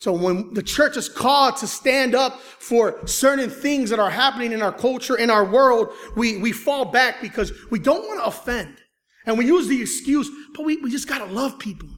So 0.02 0.10
when 0.10 0.52
the 0.52 0.64
church 0.64 0.96
is 0.96 1.08
called 1.08 1.58
to 1.58 1.68
stand 1.68 2.16
up 2.16 2.40
for 2.40 3.06
certain 3.06 3.48
things 3.48 3.88
that 3.90 4.00
are 4.00 4.10
happening 4.10 4.50
in 4.50 4.60
our 4.60 4.72
culture, 4.72 5.16
in 5.16 5.30
our 5.30 5.44
world, 5.44 5.90
we, 6.16 6.38
we 6.38 6.50
fall 6.50 6.86
back 6.86 7.20
because 7.20 7.52
we 7.70 7.78
don't 7.78 8.04
want 8.08 8.18
to 8.18 8.26
offend. 8.26 8.78
And 9.26 9.38
we 9.38 9.46
use 9.46 9.68
the 9.68 9.80
excuse, 9.80 10.28
but 10.56 10.64
we, 10.64 10.78
we 10.78 10.90
just 10.90 11.06
got 11.06 11.18
to 11.18 11.26
love 11.26 11.56
people. 11.60 11.88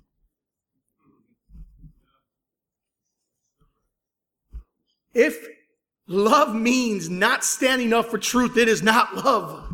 If 5.15 5.43
love 6.07 6.55
means 6.55 7.09
not 7.09 7.43
standing 7.43 7.95
up 7.95 8.11
for 8.11 8.19
truth, 8.19 8.59
it 8.59 8.69
is 8.69 8.83
not 8.83 9.17
love. 9.17 9.74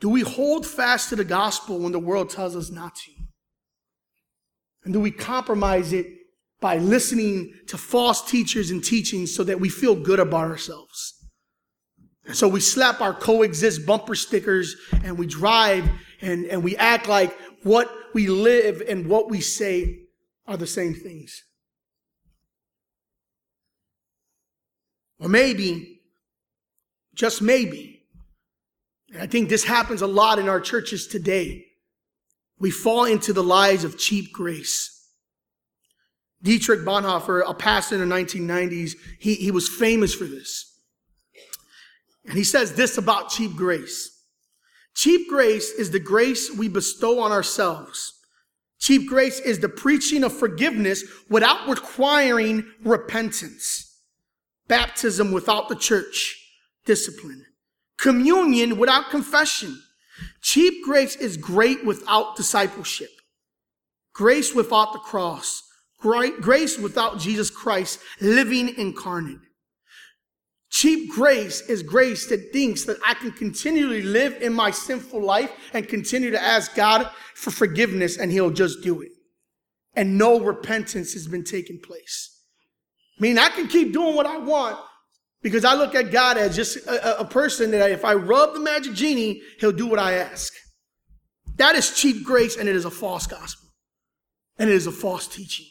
Do 0.00 0.08
we 0.08 0.20
hold 0.20 0.66
fast 0.66 1.08
to 1.08 1.16
the 1.16 1.24
gospel 1.24 1.80
when 1.80 1.92
the 1.92 1.98
world 1.98 2.30
tells 2.30 2.54
us 2.54 2.70
not 2.70 2.94
to? 2.96 3.12
And 4.84 4.92
do 4.92 5.00
we 5.00 5.10
compromise 5.10 5.92
it 5.92 6.06
by 6.60 6.78
listening 6.78 7.52
to 7.66 7.76
false 7.76 8.22
teachers 8.28 8.70
and 8.70 8.82
teachings 8.82 9.34
so 9.34 9.44
that 9.44 9.60
we 9.60 9.68
feel 9.68 9.94
good 9.94 10.20
about 10.20 10.48
ourselves? 10.48 11.14
And 12.26 12.36
so 12.36 12.46
we 12.46 12.60
slap 12.60 13.00
our 13.00 13.14
coexist 13.14 13.86
bumper 13.86 14.14
stickers 14.14 14.76
and 15.02 15.18
we 15.18 15.26
drive 15.26 15.88
and, 16.20 16.44
and 16.46 16.62
we 16.62 16.76
act 16.76 17.08
like 17.08 17.36
what 17.62 17.90
we 18.14 18.28
live 18.28 18.82
and 18.88 19.08
what 19.08 19.30
we 19.30 19.40
say 19.40 20.00
are 20.46 20.56
the 20.56 20.66
same 20.66 20.94
things. 20.94 21.42
Or 25.20 25.28
maybe, 25.28 26.02
just 27.14 27.42
maybe, 27.42 27.97
and 29.12 29.22
I 29.22 29.26
think 29.26 29.48
this 29.48 29.64
happens 29.64 30.02
a 30.02 30.06
lot 30.06 30.38
in 30.38 30.48
our 30.48 30.60
churches 30.60 31.06
today. 31.06 31.64
We 32.58 32.70
fall 32.70 33.04
into 33.04 33.32
the 33.32 33.42
lies 33.42 33.84
of 33.84 33.98
cheap 33.98 34.32
grace. 34.32 34.94
Dietrich 36.42 36.80
Bonhoeffer, 36.80 37.42
a 37.48 37.54
pastor 37.54 38.00
in 38.00 38.08
the 38.08 38.14
1990s, 38.14 38.92
he, 39.18 39.34
he 39.34 39.50
was 39.50 39.68
famous 39.68 40.14
for 40.14 40.24
this. 40.24 40.64
And 42.26 42.36
he 42.36 42.44
says 42.44 42.74
this 42.74 42.98
about 42.98 43.30
cheap 43.30 43.56
grace. 43.56 44.14
Cheap 44.94 45.28
grace 45.28 45.70
is 45.70 45.90
the 45.90 46.00
grace 46.00 46.50
we 46.56 46.68
bestow 46.68 47.20
on 47.20 47.32
ourselves. 47.32 48.14
Cheap 48.78 49.08
grace 49.08 49.40
is 49.40 49.58
the 49.58 49.68
preaching 49.68 50.22
of 50.22 50.32
forgiveness 50.32 51.04
without 51.28 51.68
requiring 51.68 52.64
repentance. 52.84 54.00
Baptism 54.68 55.32
without 55.32 55.68
the 55.68 55.76
church 55.76 56.36
discipline 56.84 57.47
communion 57.98 58.78
without 58.78 59.10
confession. 59.10 59.82
Cheap 60.42 60.84
grace 60.84 61.16
is 61.16 61.36
great 61.36 61.84
without 61.84 62.36
discipleship. 62.36 63.10
Grace 64.14 64.54
without 64.54 64.92
the 64.92 64.98
cross. 64.98 65.62
Grace 66.00 66.78
without 66.78 67.18
Jesus 67.18 67.50
Christ 67.50 68.00
living 68.20 68.74
incarnate. 68.78 69.40
Cheap 70.70 71.10
grace 71.10 71.62
is 71.62 71.82
grace 71.82 72.26
that 72.28 72.52
thinks 72.52 72.84
that 72.84 72.98
I 73.04 73.14
can 73.14 73.32
continually 73.32 74.02
live 74.02 74.40
in 74.42 74.52
my 74.52 74.70
sinful 74.70 75.22
life 75.22 75.50
and 75.72 75.88
continue 75.88 76.30
to 76.30 76.42
ask 76.42 76.74
God 76.74 77.10
for 77.34 77.50
forgiveness 77.50 78.18
and 78.18 78.30
he'll 78.30 78.50
just 78.50 78.82
do 78.82 79.02
it. 79.02 79.10
and 79.94 80.16
no 80.16 80.38
repentance 80.40 81.12
has 81.14 81.26
been 81.26 81.42
taking 81.44 81.80
place. 81.80 82.44
I 83.18 83.22
mean, 83.22 83.38
I 83.38 83.48
can 83.48 83.66
keep 83.66 83.92
doing 83.92 84.14
what 84.14 84.26
I 84.26 84.38
want 84.38 84.78
because 85.42 85.64
I 85.64 85.74
look 85.74 85.94
at 85.94 86.10
God 86.10 86.36
as 86.36 86.56
just 86.56 86.76
a, 86.86 87.20
a 87.20 87.24
person 87.24 87.70
that 87.70 87.90
if 87.90 88.04
I 88.04 88.14
rub 88.14 88.54
the 88.54 88.60
magic 88.60 88.94
genie, 88.94 89.42
he'll 89.60 89.72
do 89.72 89.86
what 89.86 89.98
I 89.98 90.14
ask. 90.14 90.52
That 91.56 91.74
is 91.74 91.94
cheap 91.94 92.24
grace 92.24 92.56
and 92.56 92.68
it 92.68 92.76
is 92.76 92.84
a 92.84 92.90
false 92.90 93.26
gospel. 93.26 93.68
And 94.58 94.68
it 94.68 94.74
is 94.74 94.86
a 94.86 94.92
false 94.92 95.28
teaching. 95.28 95.66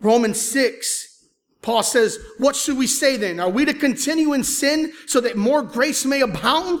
Romans 0.00 0.40
6, 0.40 1.26
Paul 1.62 1.82
says, 1.82 2.18
What 2.38 2.54
should 2.54 2.76
we 2.76 2.86
say 2.86 3.16
then? 3.16 3.40
Are 3.40 3.48
we 3.48 3.64
to 3.64 3.74
continue 3.74 4.32
in 4.32 4.44
sin 4.44 4.92
so 5.06 5.20
that 5.22 5.36
more 5.36 5.62
grace 5.62 6.04
may 6.04 6.20
abound? 6.20 6.80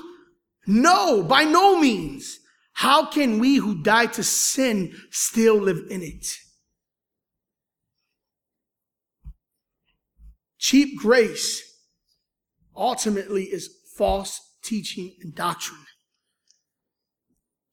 No, 0.66 1.22
by 1.22 1.44
no 1.44 1.80
means. 1.80 2.38
How 2.74 3.06
can 3.06 3.38
we 3.38 3.56
who 3.56 3.82
died 3.82 4.12
to 4.14 4.22
sin 4.22 4.94
still 5.10 5.56
live 5.56 5.86
in 5.90 6.02
it? 6.02 6.26
Cheap 10.58 10.98
grace 10.98 11.62
ultimately 12.76 13.44
is 13.44 13.70
false 13.96 14.40
teaching 14.62 15.14
and 15.22 15.34
doctrine. 15.34 15.80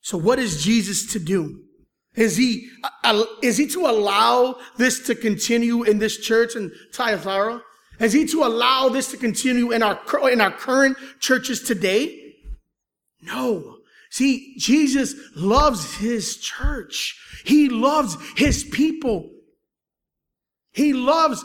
So 0.02 0.17
what 0.17 0.39
is 0.39 0.63
Jesus 0.63 1.12
to 1.13 1.19
do? 1.19 1.63
Is 2.15 2.38
he, 2.38 2.69
uh, 3.04 3.26
is 3.41 3.58
he 3.58 3.67
to 3.67 3.88
allow 3.88 4.56
this 4.78 5.06
to 5.08 5.15
continue 5.15 5.84
in 5.84 6.00
this 6.00 6.17
church 6.17 6.56
in 6.56 6.71
Thyatira? 6.93 7.62
Is 8.00 8.13
he 8.13 8.26
to 8.28 8.43
allow 8.43 8.89
this 8.89 9.12
to 9.12 9.17
continue 9.17 9.71
in 9.71 9.84
our, 9.84 10.00
in 10.30 10.41
our 10.41 10.52
current 10.52 10.98
churches 11.19 11.62
today? 11.62 12.36
No. 13.21 13.78
See, 14.10 14.56
Jesus 14.58 15.15
loves 15.36 15.95
his 15.95 16.38
church. 16.38 17.19
He 17.43 17.69
loves 17.69 18.17
his 18.38 18.63
people. 18.63 19.30
He 20.75 20.91
loves, 20.91 21.41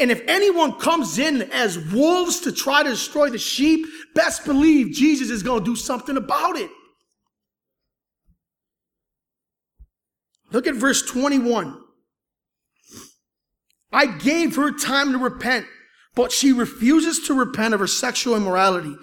and 0.00 0.10
if 0.10 0.20
anyone 0.26 0.72
comes 0.80 1.20
in 1.20 1.42
as 1.52 1.78
wolves 1.92 2.40
to 2.40 2.50
try 2.50 2.82
to 2.82 2.90
destroy 2.90 3.30
the 3.30 3.38
sheep, 3.38 3.86
best 4.16 4.44
believe 4.44 4.92
Jesus 4.92 5.30
is 5.30 5.44
going 5.44 5.60
to 5.60 5.64
do 5.64 5.76
something 5.76 6.16
about 6.16 6.56
it. 6.56 6.70
Look 10.50 10.66
at 10.66 10.74
verse 10.74 11.02
21. 11.02 11.80
I 13.92 14.06
gave 14.06 14.56
her 14.56 14.72
time 14.72 15.12
to 15.12 15.18
repent, 15.18 15.66
but 16.16 16.32
she 16.32 16.52
refuses 16.52 17.28
to 17.28 17.34
repent 17.34 17.74
of 17.74 17.80
her 17.80 17.86
sexual 17.86 18.34
immorality. 18.34 18.96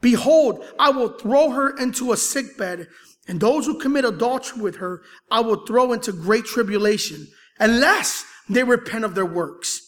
Behold, 0.00 0.64
I 0.78 0.88
will 0.88 1.10
throw 1.18 1.50
her 1.50 1.76
into 1.76 2.12
a 2.12 2.16
sickbed, 2.16 2.88
and 3.26 3.38
those 3.38 3.66
who 3.66 3.78
commit 3.78 4.06
adultery 4.06 4.62
with 4.62 4.76
her, 4.76 5.02
I 5.30 5.40
will 5.40 5.66
throw 5.66 5.92
into 5.92 6.12
great 6.12 6.46
tribulation, 6.46 7.26
unless 7.58 8.24
they 8.48 8.64
repent 8.64 9.04
of 9.04 9.14
their 9.14 9.26
works. 9.26 9.84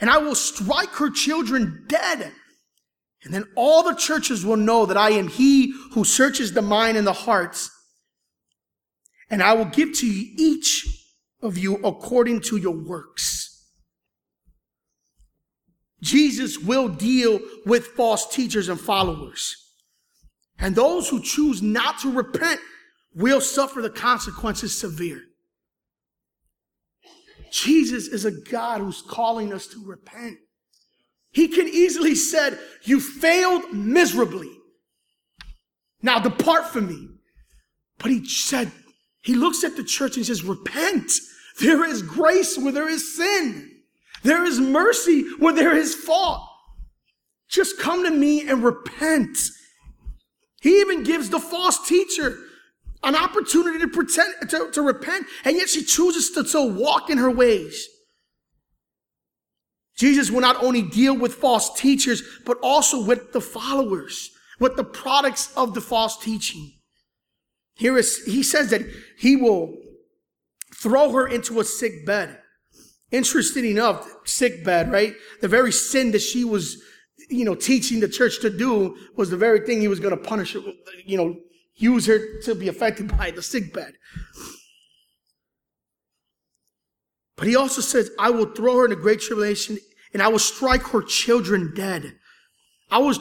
And 0.00 0.10
I 0.10 0.18
will 0.18 0.34
strike 0.34 0.90
her 0.90 1.10
children 1.10 1.84
dead. 1.88 2.32
And 3.24 3.34
then 3.34 3.44
all 3.56 3.82
the 3.82 3.94
churches 3.94 4.44
will 4.44 4.56
know 4.56 4.86
that 4.86 4.96
I 4.96 5.10
am 5.10 5.28
he 5.28 5.74
who 5.92 6.04
searches 6.04 6.52
the 6.52 6.62
mind 6.62 6.96
and 6.96 7.06
the 7.06 7.12
hearts. 7.12 7.70
And 9.30 9.42
I 9.42 9.54
will 9.54 9.64
give 9.64 9.92
to 9.94 10.06
each 10.06 10.86
of 11.42 11.58
you 11.58 11.76
according 11.76 12.42
to 12.42 12.56
your 12.56 12.76
works. 12.76 13.46
Jesus 16.02 16.58
will 16.58 16.88
deal 16.88 17.40
with 17.64 17.88
false 17.88 18.32
teachers 18.32 18.68
and 18.68 18.78
followers. 18.78 19.56
And 20.58 20.76
those 20.76 21.08
who 21.08 21.20
choose 21.20 21.62
not 21.62 21.98
to 22.00 22.12
repent 22.12 22.60
will 23.14 23.40
suffer 23.40 23.82
the 23.82 23.90
consequences 23.90 24.78
severe. 24.78 25.22
Jesus 27.64 28.08
is 28.08 28.26
a 28.26 28.30
God 28.30 28.80
who's 28.82 29.00
calling 29.00 29.50
us 29.50 29.66
to 29.68 29.82
repent. 29.82 30.36
He 31.30 31.48
can 31.48 31.66
easily 31.66 32.14
said, 32.14 32.58
you 32.82 33.00
failed 33.00 33.72
miserably. 33.72 34.50
Now 36.02 36.18
depart 36.18 36.66
from 36.66 36.88
me. 36.88 37.08
But 37.98 38.10
he 38.10 38.26
said, 38.26 38.70
he 39.22 39.34
looks 39.34 39.64
at 39.64 39.74
the 39.74 39.84
church 39.84 40.16
and 40.16 40.26
says, 40.26 40.42
repent. 40.44 41.10
There 41.58 41.84
is 41.86 42.02
grace 42.02 42.58
where 42.58 42.72
there 42.72 42.90
is 42.90 43.16
sin. 43.16 43.70
There 44.22 44.44
is 44.44 44.60
mercy 44.60 45.24
where 45.38 45.54
there 45.54 45.74
is 45.74 45.94
fault. 45.94 46.42
Just 47.48 47.78
come 47.78 48.04
to 48.04 48.10
me 48.10 48.46
and 48.46 48.62
repent. 48.62 49.38
He 50.60 50.80
even 50.80 51.04
gives 51.04 51.30
the 51.30 51.40
false 51.40 51.88
teacher 51.88 52.38
an 53.06 53.14
opportunity 53.14 53.78
to 53.78 53.88
pretend 53.88 54.34
to, 54.50 54.70
to 54.72 54.82
repent, 54.82 55.26
and 55.44 55.56
yet 55.56 55.68
she 55.68 55.82
chooses 55.84 56.32
to, 56.32 56.42
to 56.42 56.74
walk 56.74 57.08
in 57.08 57.18
her 57.18 57.30
ways. 57.30 57.88
Jesus 59.96 60.30
will 60.30 60.40
not 60.40 60.62
only 60.62 60.82
deal 60.82 61.16
with 61.16 61.34
false 61.34 61.72
teachers, 61.80 62.22
but 62.44 62.58
also 62.62 63.02
with 63.02 63.32
the 63.32 63.40
followers, 63.40 64.30
with 64.58 64.76
the 64.76 64.84
products 64.84 65.56
of 65.56 65.72
the 65.72 65.80
false 65.80 66.18
teaching. 66.18 66.72
Here 67.76 67.96
is, 67.96 68.24
he 68.24 68.42
says 68.42 68.70
that 68.70 68.82
he 69.18 69.36
will 69.36 69.74
throw 70.74 71.12
her 71.12 71.28
into 71.28 71.60
a 71.60 71.64
sick 71.64 72.04
bed. 72.04 72.38
Interesting 73.12 73.64
enough, 73.66 74.06
sick 74.24 74.64
bed, 74.64 74.90
right? 74.90 75.14
The 75.40 75.48
very 75.48 75.70
sin 75.72 76.10
that 76.10 76.22
she 76.22 76.44
was, 76.44 76.82
you 77.30 77.44
know, 77.44 77.54
teaching 77.54 78.00
the 78.00 78.08
church 78.08 78.40
to 78.40 78.50
do 78.50 78.96
was 79.16 79.30
the 79.30 79.36
very 79.36 79.60
thing 79.60 79.80
he 79.80 79.88
was 79.88 80.00
going 80.00 80.16
to 80.16 80.22
punish 80.22 80.56
you 81.04 81.16
know, 81.16 81.36
use 81.76 82.06
her 82.06 82.40
to 82.42 82.54
be 82.54 82.68
affected 82.68 83.16
by 83.16 83.30
the 83.30 83.42
sick 83.42 83.72
bed. 83.72 83.94
But 87.36 87.46
he 87.46 87.56
also 87.56 87.82
says, 87.82 88.10
I 88.18 88.30
will 88.30 88.46
throw 88.46 88.78
her 88.78 88.84
into 88.84 88.96
great 88.96 89.20
tribulation 89.20 89.78
and 90.12 90.22
I 90.22 90.28
will 90.28 90.38
strike 90.38 90.82
her 90.88 91.02
children 91.02 91.72
dead. 91.74 92.14
I 92.90 92.98
will, 92.98 93.14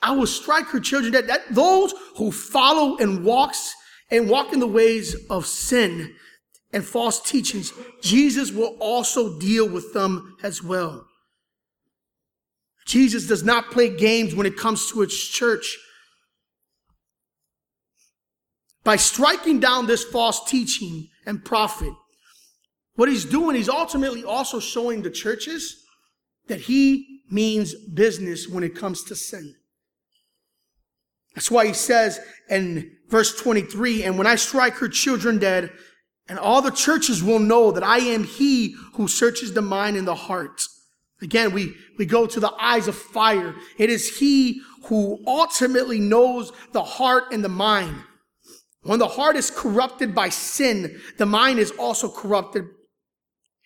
I 0.00 0.12
will 0.12 0.26
strike 0.26 0.66
her 0.68 0.80
children 0.80 1.12
dead. 1.12 1.26
That 1.26 1.54
those 1.54 1.92
who 2.16 2.32
follow 2.32 2.96
and 2.96 3.24
walks 3.24 3.74
and 4.10 4.28
walk 4.28 4.52
in 4.52 4.60
the 4.60 4.66
ways 4.66 5.14
of 5.28 5.46
sin 5.46 6.14
and 6.72 6.84
false 6.84 7.20
teachings, 7.20 7.72
Jesus 8.00 8.50
will 8.50 8.76
also 8.80 9.38
deal 9.38 9.68
with 9.68 9.92
them 9.92 10.36
as 10.42 10.62
well. 10.62 11.06
Jesus 12.86 13.26
does 13.26 13.44
not 13.44 13.70
play 13.70 13.94
games 13.94 14.34
when 14.34 14.46
it 14.46 14.56
comes 14.56 14.90
to 14.90 15.00
his 15.00 15.28
church. 15.28 15.76
By 18.82 18.96
striking 18.96 19.60
down 19.60 19.86
this 19.86 20.04
false 20.04 20.48
teaching 20.48 21.08
and 21.26 21.44
prophet, 21.44 21.92
what 22.94 23.08
he's 23.08 23.24
doing, 23.24 23.56
he's 23.56 23.68
ultimately 23.68 24.24
also 24.24 24.60
showing 24.60 25.02
the 25.02 25.10
churches 25.10 25.84
that 26.48 26.62
he 26.62 27.22
means 27.30 27.74
business 27.74 28.48
when 28.48 28.64
it 28.64 28.74
comes 28.74 29.04
to 29.04 29.14
sin. 29.14 29.54
That's 31.34 31.50
why 31.50 31.66
he 31.66 31.72
says 31.72 32.18
in 32.48 32.96
verse 33.08 33.38
23, 33.40 34.04
and 34.04 34.18
when 34.18 34.26
I 34.26 34.34
strike 34.34 34.74
her 34.74 34.88
children 34.88 35.38
dead, 35.38 35.70
and 36.28 36.38
all 36.38 36.62
the 36.62 36.70
churches 36.70 37.22
will 37.22 37.38
know 37.38 37.72
that 37.72 37.82
I 37.82 37.98
am 37.98 38.24
he 38.24 38.76
who 38.94 39.08
searches 39.08 39.52
the 39.52 39.62
mind 39.62 39.96
and 39.96 40.06
the 40.06 40.14
heart. 40.14 40.62
Again, 41.22 41.52
we, 41.52 41.74
we 41.98 42.06
go 42.06 42.26
to 42.26 42.40
the 42.40 42.52
eyes 42.58 42.88
of 42.88 42.96
fire. 42.96 43.54
It 43.78 43.90
is 43.90 44.18
he 44.18 44.62
who 44.84 45.22
ultimately 45.26 46.00
knows 46.00 46.52
the 46.72 46.82
heart 46.82 47.32
and 47.32 47.44
the 47.44 47.48
mind. 47.48 47.96
When 48.82 48.98
the 48.98 49.08
heart 49.08 49.36
is 49.36 49.50
corrupted 49.50 50.14
by 50.14 50.30
sin, 50.30 51.00
the 51.18 51.26
mind 51.26 51.58
is 51.58 51.70
also 51.72 52.08
corrupted. 52.08 52.64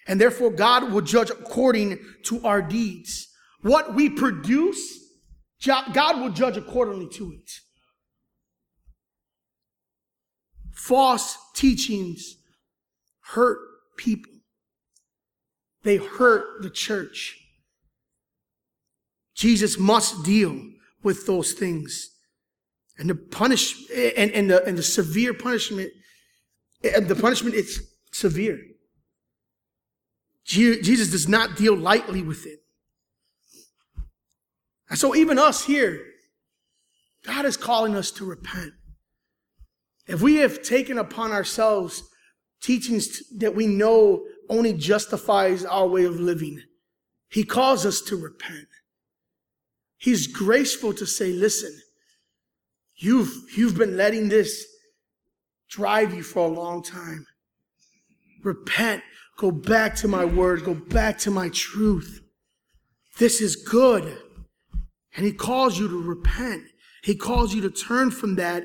And 0.07 0.21
therefore 0.21 0.51
God 0.51 0.93
will 0.93 1.01
judge 1.01 1.31
according 1.31 1.99
to 2.25 2.45
our 2.45 2.61
deeds. 2.61 3.29
What 3.63 3.95
we 3.95 4.11
produce, 4.11 4.99
God 5.65 6.21
will 6.21 6.31
judge 6.31 6.57
accordingly 6.57 7.09
to 7.15 7.33
it. 7.33 7.51
False 10.73 11.39
teachings 11.55 12.37
hurt 13.21 13.59
people. 13.97 14.33
They 15.85 15.97
hurt 15.97 16.63
the 16.63 16.71
church. 16.71 17.39
Jesus 19.35 19.79
must 19.79 20.25
deal 20.25 20.61
with 21.03 21.27
those 21.27 21.53
things. 21.53 22.11
And 22.99 23.11
the 23.11 23.15
punish 23.15 23.75
and, 23.91 24.31
and 24.31 24.51
the 24.51 24.65
and 24.65 24.79
the 24.79 24.83
severe 24.83 25.35
punishment, 25.35 25.91
the 26.83 27.19
punishment 27.21 27.55
is 27.55 27.91
severe. 28.13 28.61
Jesus 30.45 31.11
does 31.11 31.29
not 31.29 31.57
deal 31.57 31.77
lightly 31.77 32.23
with 32.23 32.47
it. 32.47 32.61
And 34.91 34.99
so 34.99 35.15
even 35.15 35.39
us 35.39 35.65
here, 35.65 36.05
God 37.27 37.47
is 37.47 37.57
calling 37.57 37.97
us 37.97 38.11
to 38.13 38.25
repent. 38.25 38.75
If 40.07 40.21
we 40.21 40.37
have 40.37 40.63
taken 40.63 40.99
upon 40.99 41.33
ourselves 41.33 42.03
teachings 42.65 43.23
that 43.37 43.55
we 43.55 43.67
know 43.67 44.25
only 44.49 44.73
justifies 44.73 45.67
our 45.67 45.87
way 45.87 46.05
of 46.05 46.19
living. 46.19 46.63
He 47.29 47.45
calls 47.45 47.85
us 47.85 48.01
to 48.03 48.17
repent. 48.17 48.69
He's 49.99 50.27
graceful 50.27 50.95
to 50.95 51.07
say, 51.07 51.33
listen, 51.33 51.79
you've, 53.05 53.33
you've 53.57 53.77
been 53.77 53.97
letting 53.97 54.29
this 54.29 54.67
drive 55.69 56.15
you 56.15 56.23
for 56.23 56.47
a 56.47 56.53
long 56.53 56.83
time. 56.83 57.27
Repent. 58.43 59.03
Go 59.37 59.51
back 59.51 59.97
to 59.97 60.09
my 60.09 60.25
word. 60.25 60.65
Go 60.65 60.75
back 60.75 61.19
to 61.19 61.31
my 61.31 61.49
truth. 61.51 62.21
This 63.19 63.41
is 63.41 63.57
good. 63.57 64.17
And 65.17 65.25
he 65.25 65.33
calls 65.33 65.79
you 65.79 65.89
to 65.89 66.03
repent. 66.03 66.63
He 67.03 67.15
calls 67.15 67.55
you 67.55 67.61
to 67.63 67.71
turn 67.71 68.11
from 68.11 68.37
that 68.37 68.65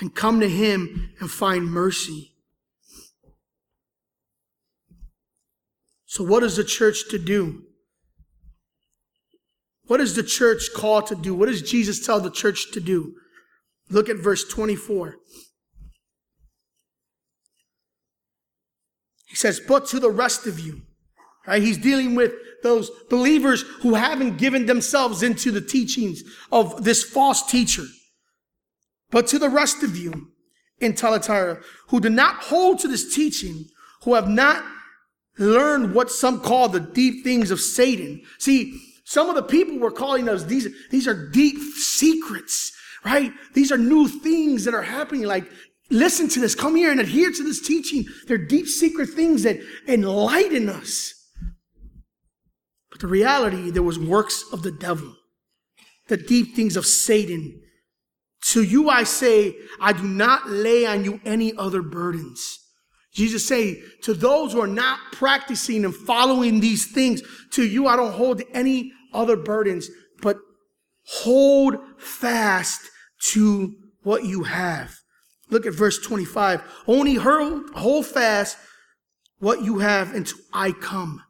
and 0.00 0.14
come 0.14 0.40
to 0.40 0.48
him 0.48 1.12
and 1.20 1.30
find 1.30 1.64
mercy. 1.64 2.32
So 6.06 6.24
what 6.24 6.42
is 6.42 6.56
the 6.56 6.64
church 6.64 7.08
to 7.10 7.18
do? 7.18 7.62
What 9.86 10.00
is 10.00 10.16
the 10.16 10.22
church 10.22 10.70
called 10.74 11.06
to 11.08 11.14
do? 11.14 11.34
What 11.34 11.46
does 11.46 11.62
Jesus 11.62 12.04
tell 12.04 12.20
the 12.20 12.30
church 12.30 12.72
to 12.72 12.80
do? 12.80 13.14
Look 13.90 14.08
at 14.08 14.16
verse 14.16 14.48
24. 14.48 15.16
He 19.26 19.36
says, 19.36 19.60
But 19.60 19.86
to 19.88 20.00
the 20.00 20.10
rest 20.10 20.46
of 20.46 20.58
you, 20.58 20.82
right? 21.46 21.62
He's 21.62 21.78
dealing 21.78 22.14
with 22.14 22.32
those 22.62 22.90
believers 23.08 23.62
who 23.80 23.94
haven't 23.94 24.38
given 24.38 24.66
themselves 24.66 25.22
into 25.22 25.50
the 25.50 25.60
teachings 25.60 26.22
of 26.52 26.84
this 26.84 27.02
false 27.02 27.46
teacher. 27.50 27.84
But 29.10 29.26
to 29.28 29.38
the 29.38 29.48
rest 29.48 29.82
of 29.82 29.96
you 29.96 30.28
in 30.78 30.94
Thyatira 30.94 31.60
who 31.88 32.00
do 32.00 32.10
not 32.10 32.36
hold 32.36 32.78
to 32.80 32.88
this 32.88 33.14
teaching, 33.14 33.66
who 34.02 34.14
have 34.14 34.28
not 34.28 34.64
learned 35.38 35.94
what 35.94 36.10
some 36.10 36.40
call 36.40 36.68
the 36.68 36.80
deep 36.80 37.24
things 37.24 37.50
of 37.50 37.60
Satan. 37.60 38.22
See, 38.38 38.80
some 39.04 39.28
of 39.28 39.34
the 39.34 39.42
people 39.42 39.78
were 39.78 39.90
calling 39.90 40.24
those, 40.24 40.46
these, 40.46 40.68
these 40.90 41.08
are 41.08 41.30
deep 41.30 41.58
secrets, 41.58 42.72
right? 43.04 43.32
These 43.54 43.72
are 43.72 43.78
new 43.78 44.08
things 44.08 44.64
that 44.64 44.74
are 44.74 44.82
happening. 44.82 45.22
Like, 45.22 45.44
listen 45.90 46.28
to 46.30 46.40
this, 46.40 46.54
come 46.54 46.76
here 46.76 46.90
and 46.90 47.00
adhere 47.00 47.30
to 47.30 47.42
this 47.42 47.66
teaching. 47.66 48.04
They're 48.26 48.38
deep 48.38 48.66
secret 48.66 49.10
things 49.10 49.42
that 49.44 49.58
enlighten 49.88 50.68
us. 50.68 51.14
But 52.90 53.00
the 53.00 53.06
reality, 53.06 53.70
there 53.70 53.82
was 53.82 53.98
works 53.98 54.44
of 54.52 54.62
the 54.62 54.72
devil, 54.72 55.14
the 56.08 56.16
deep 56.16 56.54
things 56.54 56.76
of 56.76 56.86
Satan. 56.86 57.60
To 58.52 58.62
you 58.62 58.88
I 58.88 59.04
say, 59.04 59.54
I 59.80 59.92
do 59.92 60.02
not 60.02 60.48
lay 60.48 60.86
on 60.86 61.04
you 61.04 61.20
any 61.24 61.54
other 61.56 61.82
burdens. 61.82 62.58
Jesus 63.12 63.46
say, 63.46 63.82
to 64.02 64.14
those 64.14 64.52
who 64.52 64.60
are 64.60 64.68
not 64.68 64.98
practicing 65.12 65.84
and 65.84 65.94
following 65.94 66.60
these 66.60 66.92
things, 66.92 67.22
to 67.52 67.64
you 67.64 67.86
I 67.86 67.96
don't 67.96 68.12
hold 68.12 68.42
any 68.54 68.92
other 69.12 69.36
burdens, 69.36 69.88
but 70.22 70.36
hold 71.04 71.76
fast 71.98 72.80
to 73.32 73.74
what 74.02 74.24
you 74.24 74.44
have. 74.44 74.96
Look 75.50 75.66
at 75.66 75.74
verse 75.74 75.98
25. 75.98 76.62
Only 76.86 77.14
hold, 77.14 78.06
fast 78.06 78.56
what 79.38 79.62
you 79.62 79.78
have 79.78 80.14
until 80.14 80.38
I 80.52 80.72
come. 80.72 81.22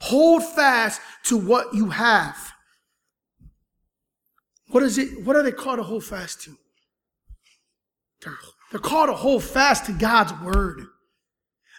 Hold 0.00 0.44
fast 0.44 1.00
to 1.24 1.36
what 1.36 1.74
you 1.74 1.90
have. 1.90 2.52
What 4.70 4.82
is 4.82 4.98
it? 4.98 5.24
What 5.24 5.36
are 5.36 5.42
they 5.42 5.52
called 5.52 5.78
to 5.78 5.82
hold 5.82 6.04
fast 6.04 6.42
to? 6.42 6.56
They're, 8.22 8.38
they're 8.70 8.80
called 8.80 9.10
to 9.10 9.14
hold 9.14 9.44
fast 9.44 9.86
to 9.86 9.92
God's 9.92 10.32
word. 10.42 10.86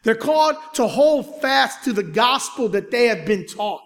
They're 0.04 0.16
called 0.16 0.56
to 0.74 0.88
hold 0.88 1.42
fast 1.42 1.84
to 1.86 1.94
the 1.94 2.04
gospel 2.04 2.70
that 2.70 2.92
they 2.92 3.08
have 3.08 3.26
been 3.26 3.46
taught. 3.46 3.82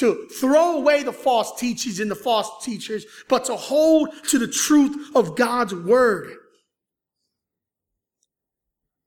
To 0.00 0.26
throw 0.38 0.76
away 0.76 1.02
the 1.02 1.12
false 1.12 1.58
teachings 1.58 2.00
and 2.00 2.10
the 2.10 2.14
false 2.14 2.64
teachers, 2.64 3.06
but 3.28 3.46
to 3.46 3.56
hold 3.56 4.10
to 4.28 4.38
the 4.38 4.48
truth 4.48 5.14
of 5.14 5.36
God's 5.36 5.74
word. 5.74 6.32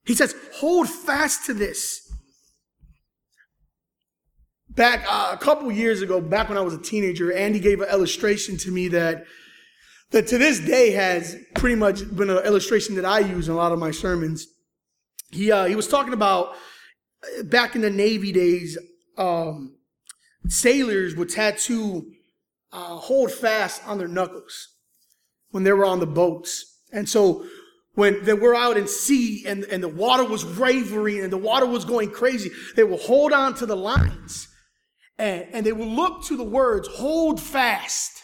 He 0.06 0.16
says, 0.16 0.36
hold 0.56 0.90
fast 0.90 1.46
to 1.46 1.54
this 1.54 2.04
back 4.76 5.06
uh, 5.08 5.32
a 5.34 5.38
couple 5.38 5.72
years 5.72 6.02
ago, 6.02 6.20
back 6.20 6.50
when 6.50 6.58
I 6.58 6.62
was 6.62 6.74
a 6.74 6.82
teenager, 6.82 7.32
Andy 7.34 7.60
gave 7.60 7.82
an 7.82 7.90
illustration 7.90 8.58
to 8.58 8.72
me 8.72 8.88
that 8.90 9.26
that 10.12 10.28
to 10.28 10.38
this 10.38 10.60
day 10.60 10.92
has 10.92 11.36
pretty 11.56 11.76
much 11.76 12.08
been 12.16 12.30
an 12.30 12.46
illustration 12.46 12.96
that 12.96 13.06
I 13.06 13.20
use 13.20 13.48
in 13.48 13.54
a 13.54 13.58
lot 13.58 13.72
of 13.72 13.80
my 13.80 13.92
sermons. 13.92 14.48
He 15.32 15.52
uh, 15.52 15.66
he 15.66 15.76
was 15.76 15.88
talking 15.88 16.14
about 16.14 16.56
uh, 17.24 17.44
back 17.44 17.76
in 17.76 17.82
the 17.82 17.90
Navy 17.90 18.32
days, 18.32 18.78
um, 19.18 19.76
sailors 20.48 21.16
would 21.16 21.30
tattoo 21.30 22.12
uh, 22.72 22.96
hold 22.98 23.32
fast 23.32 23.86
on 23.88 23.98
their 23.98 24.08
knuckles 24.08 24.70
when 25.52 25.64
they 25.64 25.72
were 25.72 25.86
on 25.86 26.00
the 26.00 26.08
boats, 26.08 26.80
and 26.92 27.08
so 27.08 27.46
when 27.96 28.24
they 28.24 28.34
were 28.34 28.56
out 28.56 28.78
in 28.78 28.88
sea 28.88 29.46
and, 29.46 29.64
and 29.66 29.84
the 29.84 29.88
water 29.88 30.24
was 30.24 30.44
wavering 30.58 31.20
and 31.20 31.32
the 31.32 31.38
water 31.38 31.66
was 31.66 31.86
going 31.86 32.10
crazy, 32.10 32.50
they 32.76 32.84
would 32.84 33.00
hold 33.02 33.32
on 33.32 33.54
to 33.56 33.66
the 33.66 33.76
lines 33.76 34.48
and, 35.18 35.46
and 35.52 35.66
they 35.66 35.74
would 35.74 35.88
look 35.88 36.24
to 36.26 36.38
the 36.38 36.44
words, 36.44 36.88
hold 36.88 37.40
fast, 37.40 38.22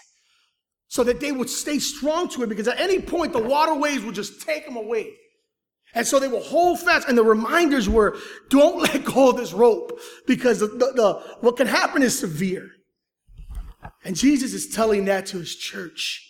so 0.88 1.04
that 1.04 1.20
they 1.20 1.32
would 1.32 1.50
stay 1.50 1.78
strong 1.78 2.28
to 2.30 2.42
it 2.42 2.50
because 2.50 2.68
at 2.68 2.80
any 2.80 3.00
point 3.00 3.32
the 3.32 3.42
waterways 3.42 4.04
would 4.04 4.16
just 4.16 4.42
take 4.42 4.66
them 4.66 4.76
away. 4.76 5.14
And 5.94 6.06
so 6.06 6.20
they 6.20 6.28
will 6.28 6.44
hold 6.44 6.80
fast. 6.80 7.08
And 7.08 7.18
the 7.18 7.24
reminders 7.24 7.90
were, 7.90 8.18
don't 8.50 8.82
let 8.82 9.04
go 9.04 9.30
of 9.32 9.38
this 9.38 9.54
rope 9.54 10.00
because 10.28 10.60
the, 10.60 10.68
the, 10.68 10.92
the, 10.96 11.14
what 11.42 11.58
can 11.58 11.68
happen 11.68 12.04
is 12.04 12.18
severe. 12.18 12.70
And 14.04 14.16
Jesus 14.16 14.54
is 14.54 14.74
telling 14.74 15.06
that 15.06 15.26
to 15.28 15.38
his 15.38 15.56
church. 15.56 16.26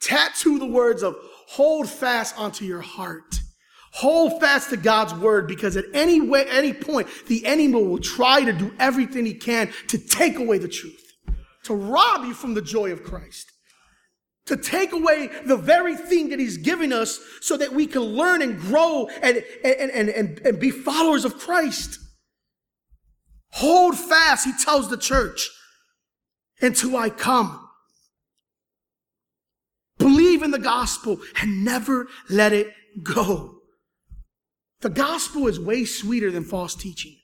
Tattoo 0.00 0.58
the 0.58 0.66
words 0.66 1.02
of 1.02 1.16
hold 1.48 1.88
fast 1.88 2.38
onto 2.38 2.64
your 2.64 2.80
heart. 2.80 3.40
Hold 3.92 4.40
fast 4.40 4.70
to 4.70 4.76
God's 4.76 5.14
word 5.14 5.48
because 5.48 5.76
at 5.76 5.86
any 5.92 6.20
way, 6.20 6.46
any 6.50 6.72
point, 6.72 7.08
the 7.26 7.44
enemy 7.46 7.72
will 7.72 7.98
try 7.98 8.44
to 8.44 8.52
do 8.52 8.72
everything 8.78 9.26
he 9.26 9.34
can 9.34 9.70
to 9.88 9.98
take 9.98 10.38
away 10.38 10.58
the 10.58 10.68
truth, 10.68 11.14
to 11.64 11.74
rob 11.74 12.24
you 12.24 12.34
from 12.34 12.54
the 12.54 12.62
joy 12.62 12.92
of 12.92 13.02
Christ, 13.02 13.50
to 14.48 14.56
take 14.56 14.92
away 14.92 15.30
the 15.44 15.56
very 15.56 15.94
thing 15.94 16.30
that 16.30 16.40
he's 16.40 16.56
giving 16.56 16.90
us 16.90 17.20
so 17.40 17.56
that 17.56 17.72
we 17.72 17.86
can 17.86 18.00
learn 18.00 18.40
and 18.40 18.58
grow 18.58 19.08
and, 19.22 19.44
and, 19.62 19.90
and, 19.90 20.08
and, 20.08 20.38
and 20.40 20.58
be 20.58 20.70
followers 20.70 21.26
of 21.26 21.38
Christ. 21.38 22.00
Hold 23.52 23.96
fast, 23.96 24.46
he 24.46 24.52
tells 24.64 24.88
the 24.88 24.96
church, 24.96 25.50
until 26.62 26.96
I 26.96 27.10
come. 27.10 27.68
Believe 29.98 30.42
in 30.42 30.50
the 30.50 30.58
gospel 30.58 31.20
and 31.40 31.64
never 31.64 32.08
let 32.30 32.52
it 32.54 32.72
go. 33.02 33.56
The 34.80 34.90
gospel 34.90 35.46
is 35.46 35.60
way 35.60 35.84
sweeter 35.84 36.30
than 36.30 36.44
false 36.44 36.74
teaching. 36.74 37.16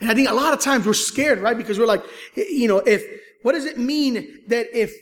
And 0.00 0.10
I 0.10 0.14
think 0.14 0.28
a 0.28 0.34
lot 0.34 0.52
of 0.52 0.60
times 0.60 0.84
we're 0.84 0.94
scared, 0.94 1.38
right? 1.38 1.56
Because 1.56 1.78
we're 1.78 1.86
like, 1.86 2.02
you 2.34 2.66
know, 2.66 2.78
if, 2.78 3.04
what 3.42 3.52
does 3.52 3.66
it 3.66 3.78
mean 3.78 4.14
that 4.48 4.66
if, 4.76 4.92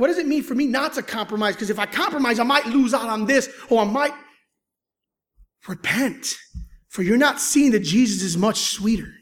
what 0.00 0.06
does 0.06 0.18
it 0.18 0.26
mean 0.26 0.42
for 0.42 0.54
me 0.54 0.66
not 0.66 0.94
to 0.94 1.02
compromise? 1.02 1.54
Because 1.54 1.68
if 1.68 1.78
I 1.78 1.84
compromise, 1.84 2.38
I 2.38 2.44
might 2.44 2.64
lose 2.66 2.94
out 2.94 3.08
on 3.08 3.26
this 3.26 3.50
or 3.68 3.82
I 3.82 3.84
might 3.84 4.14
repent. 5.68 6.34
For 6.88 7.02
you're 7.02 7.18
not 7.18 7.38
seeing 7.38 7.72
that 7.72 7.80
Jesus 7.80 8.22
is 8.22 8.36
much 8.36 8.58
sweeter. 8.60 9.12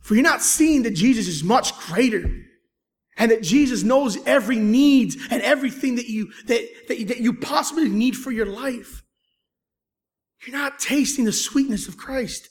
For 0.00 0.14
you're 0.14 0.22
not 0.22 0.42
seeing 0.42 0.84
that 0.84 0.94
Jesus 0.94 1.26
is 1.26 1.42
much 1.42 1.76
greater. 1.76 2.30
And 3.16 3.32
that 3.32 3.42
Jesus 3.42 3.82
knows 3.82 4.16
every 4.26 4.56
needs 4.56 5.16
and 5.28 5.42
everything 5.42 5.96
that 5.96 6.06
you, 6.06 6.30
that, 6.46 6.64
that, 6.86 7.08
that 7.08 7.18
you 7.18 7.34
possibly 7.34 7.88
need 7.88 8.16
for 8.16 8.30
your 8.30 8.46
life. 8.46 9.02
You're 10.46 10.56
not 10.56 10.78
tasting 10.78 11.24
the 11.24 11.32
sweetness 11.32 11.88
of 11.88 11.96
Christ. 11.96 12.48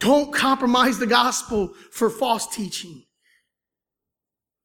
Don't 0.00 0.34
compromise 0.34 0.98
the 0.98 1.06
gospel 1.06 1.72
for 1.92 2.10
false 2.10 2.46
teaching. 2.46 3.04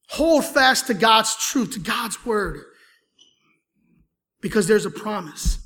Hold 0.10 0.46
fast 0.46 0.88
to 0.88 0.94
God's 0.94 1.36
truth, 1.36 1.74
to 1.74 1.80
God's 1.80 2.26
word. 2.26 2.62
Because 4.42 4.68
there's 4.68 4.86
a 4.86 4.92
promise. 4.92 5.60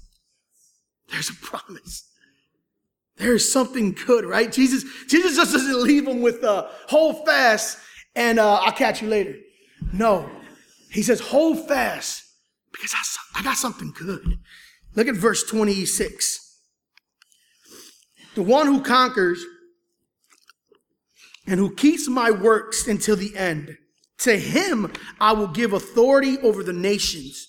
There's 1.10 1.30
a 1.30 1.36
promise. 1.36 2.10
There 3.18 3.34
is 3.34 3.52
something 3.52 3.92
good, 4.06 4.24
right? 4.26 4.52
Jesus, 4.52 4.86
Jesus 5.08 5.36
just 5.36 5.52
doesn't 5.52 5.84
leave 5.84 6.06
them 6.06 6.22
with 6.22 6.44
uh, 6.44 6.68
hold 6.88 7.26
fast 7.26 7.78
and 8.16 8.40
uh, 8.40 8.56
I'll 8.56 8.72
catch 8.72 9.02
you 9.02 9.10
later. 9.10 9.36
No. 9.92 10.30
He 10.92 11.04
says, 11.04 11.20
hold 11.20 11.68
fast 11.68 12.24
because 12.72 12.94
I, 12.94 13.40
I 13.40 13.44
got 13.44 13.58
something 13.58 13.94
good. 13.98 14.40
Look 14.96 15.08
at 15.08 15.16
verse 15.16 15.44
26. 15.44 16.46
The 18.36 18.44
one 18.44 18.68
who 18.68 18.82
conquers 18.82 19.44
and 21.46 21.60
who 21.60 21.76
keeps 21.76 22.08
my 22.08 22.32
works 22.32 22.88
until 22.88 23.16
the 23.16 23.36
end, 23.36 23.78
to 24.20 24.38
him 24.38 24.92
I 25.20 25.34
will 25.34 25.48
give 25.48 25.74
authority 25.74 26.38
over 26.40 26.64
the 26.64 26.74
nations, 26.74 27.48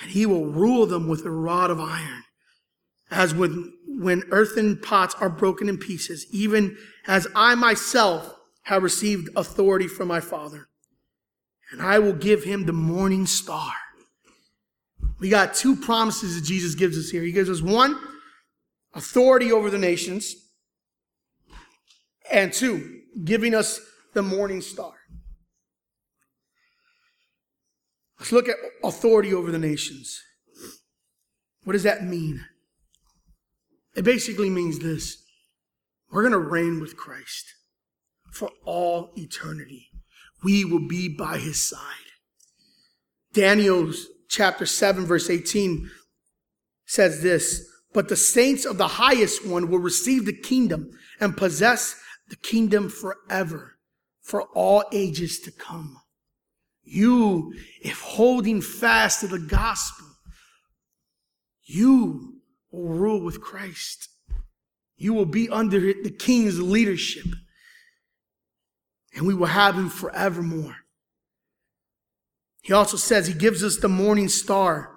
and 0.00 0.10
he 0.10 0.26
will 0.26 0.46
rule 0.46 0.86
them 0.86 1.08
with 1.08 1.24
a 1.24 1.30
rod 1.30 1.70
of 1.70 1.80
iron, 1.80 2.24
as 3.10 3.34
when, 3.34 3.72
when 3.86 4.24
earthen 4.30 4.78
pots 4.78 5.14
are 5.20 5.30
broken 5.30 5.68
in 5.68 5.78
pieces, 5.78 6.26
even 6.30 6.76
as 7.06 7.26
I 7.34 7.54
myself 7.54 8.34
have 8.62 8.82
received 8.82 9.30
authority 9.36 9.88
from 9.88 10.08
my 10.08 10.20
Father 10.20 10.68
and 11.70 11.82
I 11.82 11.98
will 11.98 12.12
give 12.12 12.44
him 12.44 12.66
the 12.66 12.72
morning 12.72 13.26
star. 13.26 13.72
We 15.20 15.28
got 15.28 15.54
two 15.54 15.76
promises 15.76 16.36
that 16.36 16.46
Jesus 16.46 16.74
gives 16.74 16.96
us 16.96 17.10
here. 17.10 17.22
He 17.22 17.32
gives 17.32 17.50
us 17.50 17.60
one, 17.60 17.98
authority 18.94 19.52
over 19.52 19.68
the 19.68 19.78
nations, 19.78 20.34
and 22.32 22.52
two, 22.52 23.00
giving 23.24 23.54
us 23.54 23.80
the 24.14 24.22
morning 24.22 24.60
star. 24.60 24.92
Let's 28.18 28.32
look 28.32 28.48
at 28.48 28.56
authority 28.82 29.32
over 29.32 29.50
the 29.50 29.58
nations. 29.58 30.20
What 31.64 31.74
does 31.74 31.84
that 31.84 32.04
mean? 32.04 32.44
It 33.94 34.04
basically 34.04 34.50
means 34.50 34.78
this 34.78 35.24
we're 36.10 36.22
going 36.22 36.32
to 36.32 36.38
reign 36.38 36.80
with 36.80 36.96
Christ 36.96 37.46
for 38.32 38.50
all 38.64 39.10
eternity. 39.16 39.88
We 40.42 40.64
will 40.64 40.86
be 40.86 41.08
by 41.08 41.38
his 41.38 41.62
side. 41.62 41.80
Daniel's 43.32 44.06
chapter 44.28 44.66
7, 44.66 45.04
verse 45.04 45.28
18 45.28 45.90
says 46.86 47.22
this 47.22 47.68
But 47.92 48.08
the 48.08 48.16
saints 48.16 48.64
of 48.64 48.78
the 48.78 48.88
highest 48.88 49.46
one 49.46 49.68
will 49.68 49.78
receive 49.78 50.26
the 50.26 50.32
kingdom 50.32 50.90
and 51.20 51.36
possess 51.36 52.00
the 52.28 52.36
kingdom 52.36 52.88
forever, 52.88 53.78
for 54.22 54.42
all 54.54 54.84
ages 54.92 55.40
to 55.40 55.50
come. 55.50 56.00
You, 56.90 57.52
if 57.82 58.00
holding 58.00 58.62
fast 58.62 59.20
to 59.20 59.26
the 59.26 59.38
gospel, 59.38 60.06
you 61.64 62.40
will 62.70 62.88
rule 62.88 63.22
with 63.22 63.42
Christ. 63.42 64.08
You 64.96 65.12
will 65.12 65.26
be 65.26 65.50
under 65.50 65.78
the 65.78 66.10
king's 66.10 66.58
leadership. 66.58 67.26
And 69.14 69.26
we 69.26 69.34
will 69.34 69.46
have 69.46 69.74
him 69.74 69.90
forevermore. 69.90 70.76
He 72.62 72.72
also 72.72 72.96
says 72.96 73.26
he 73.26 73.34
gives 73.34 73.62
us 73.62 73.76
the 73.76 73.88
morning 73.88 74.28
star. 74.28 74.96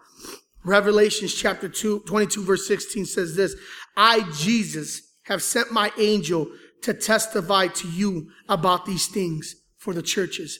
Revelations 0.63 1.33
chapter 1.33 1.67
2, 1.67 2.03
22, 2.07 2.43
verse 2.43 2.67
16 2.67 3.05
says 3.05 3.35
this 3.35 3.55
I, 3.97 4.29
Jesus, 4.37 5.01
have 5.23 5.43
sent 5.43 5.73
my 5.73 5.91
angel 5.97 6.47
to 6.83 6.93
testify 6.93 7.67
to 7.67 7.87
you 7.89 8.29
about 8.47 8.85
these 8.85 9.07
things 9.07 9.55
for 9.77 9.93
the 9.93 10.01
churches. 10.01 10.57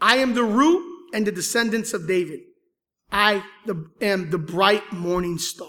I 0.00 0.16
am 0.16 0.34
the 0.34 0.44
root 0.44 0.84
and 1.12 1.26
the 1.26 1.32
descendants 1.32 1.92
of 1.92 2.06
David. 2.06 2.40
I 3.12 3.42
am 4.00 4.30
the 4.30 4.38
bright 4.38 4.92
morning 4.92 5.38
star. 5.38 5.68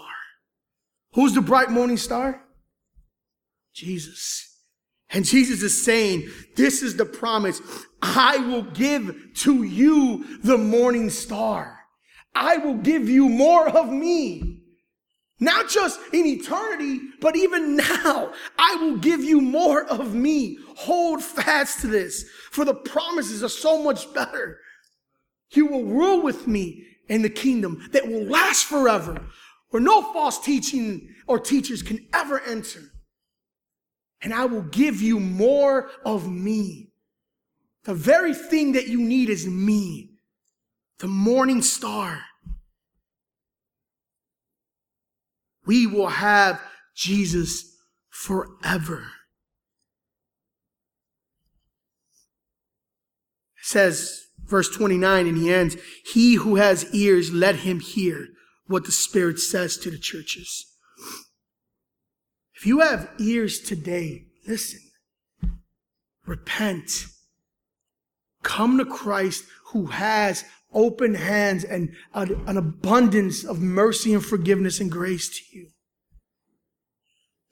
Who's 1.14 1.34
the 1.34 1.40
bright 1.40 1.70
morning 1.70 1.96
star? 1.96 2.42
Jesus. 3.74 4.48
And 5.10 5.24
Jesus 5.24 5.62
is 5.62 5.84
saying, 5.84 6.30
this 6.56 6.82
is 6.82 6.96
the 6.96 7.04
promise. 7.04 7.60
I 8.00 8.38
will 8.38 8.62
give 8.62 9.14
to 9.36 9.62
you 9.62 10.40
the 10.40 10.56
morning 10.56 11.10
star. 11.10 11.80
I 12.34 12.56
will 12.56 12.76
give 12.76 13.08
you 13.08 13.28
more 13.28 13.68
of 13.68 13.90
me. 13.92 14.61
Not 15.42 15.68
just 15.68 15.98
in 16.12 16.24
eternity, 16.24 17.00
but 17.20 17.34
even 17.34 17.74
now, 17.76 18.32
I 18.56 18.76
will 18.76 18.96
give 18.96 19.24
you 19.24 19.40
more 19.40 19.84
of 19.86 20.14
me. 20.14 20.56
Hold 20.76 21.20
fast 21.20 21.80
to 21.80 21.88
this, 21.88 22.24
for 22.52 22.64
the 22.64 22.76
promises 22.76 23.42
are 23.42 23.48
so 23.48 23.82
much 23.82 24.14
better. 24.14 24.60
You 25.52 25.66
will 25.66 25.84
rule 25.84 26.22
with 26.22 26.46
me 26.46 26.84
in 27.08 27.22
the 27.22 27.28
kingdom 27.28 27.88
that 27.90 28.06
will 28.06 28.22
last 28.22 28.66
forever, 28.66 29.20
where 29.70 29.82
no 29.82 30.00
false 30.12 30.38
teaching 30.38 31.12
or 31.26 31.40
teachers 31.40 31.82
can 31.82 32.06
ever 32.14 32.38
enter. 32.38 32.92
And 34.20 34.32
I 34.32 34.44
will 34.44 34.62
give 34.62 35.02
you 35.02 35.18
more 35.18 35.90
of 36.04 36.30
me. 36.30 36.92
The 37.82 37.94
very 37.94 38.32
thing 38.32 38.74
that 38.74 38.86
you 38.86 39.00
need 39.00 39.28
is 39.28 39.44
me, 39.44 40.12
the 41.00 41.08
morning 41.08 41.62
star. 41.62 42.20
We 45.64 45.86
will 45.86 46.08
have 46.08 46.60
Jesus 46.94 47.76
forever. 48.08 49.06
It 53.58 53.64
says, 53.64 54.26
verse 54.44 54.68
29, 54.74 55.26
and 55.26 55.38
he 55.38 55.52
ends, 55.52 55.76
He 56.04 56.34
who 56.34 56.56
has 56.56 56.92
ears, 56.94 57.32
let 57.32 57.56
him 57.56 57.80
hear 57.80 58.28
what 58.66 58.84
the 58.84 58.92
Spirit 58.92 59.38
says 59.38 59.76
to 59.78 59.90
the 59.90 59.98
churches. 59.98 60.66
If 62.54 62.66
you 62.66 62.80
have 62.80 63.10
ears 63.18 63.60
today, 63.60 64.26
listen, 64.46 64.80
repent, 66.26 67.06
come 68.42 68.78
to 68.78 68.84
Christ 68.84 69.44
who 69.66 69.86
has 69.86 70.44
open 70.74 71.14
hands 71.14 71.64
and 71.64 71.94
an 72.14 72.56
abundance 72.56 73.44
of 73.44 73.60
mercy 73.60 74.14
and 74.14 74.24
forgiveness 74.24 74.80
and 74.80 74.90
grace 74.90 75.28
to 75.28 75.58
you. 75.58 75.68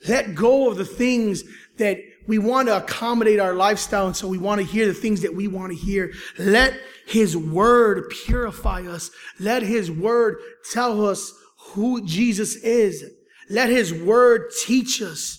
Let 0.08 0.34
go 0.34 0.70
of 0.70 0.78
the 0.78 0.84
things 0.84 1.44
that 1.76 1.98
we 2.26 2.38
want 2.38 2.68
to 2.68 2.76
accommodate 2.76 3.40
our 3.40 3.54
lifestyle, 3.54 4.06
and 4.06 4.16
so 4.16 4.28
we 4.28 4.38
want 4.38 4.60
to 4.60 4.66
hear 4.66 4.86
the 4.86 4.94
things 4.94 5.22
that 5.22 5.34
we 5.34 5.48
want 5.48 5.72
to 5.72 5.78
hear. 5.78 6.12
Let 6.38 6.74
His 7.06 7.36
Word 7.36 8.10
purify 8.24 8.82
us. 8.86 9.10
Let 9.38 9.62
His 9.62 9.90
Word 9.90 10.36
tell 10.72 11.04
us 11.06 11.32
who 11.72 12.06
Jesus 12.06 12.56
is. 12.56 13.04
Let 13.50 13.68
His 13.68 13.92
Word 13.92 14.52
teach 14.64 15.02
us. 15.02 15.36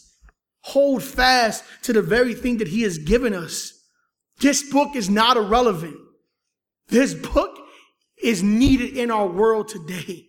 Hold 0.65 1.01
fast 1.01 1.63
to 1.83 1.93
the 1.93 2.01
very 2.03 2.35
thing 2.35 2.57
that 2.57 2.67
He 2.67 2.83
has 2.83 2.99
given 2.99 3.33
us. 3.33 3.73
This 4.39 4.69
book 4.69 4.95
is 4.95 5.09
not 5.09 5.37
irrelevant. 5.37 5.95
This 6.89 7.13
book 7.13 7.57
is 8.21 8.43
needed 8.43 8.97
in 8.97 9.11
our 9.11 9.27
world 9.27 9.67
today. 9.67 10.27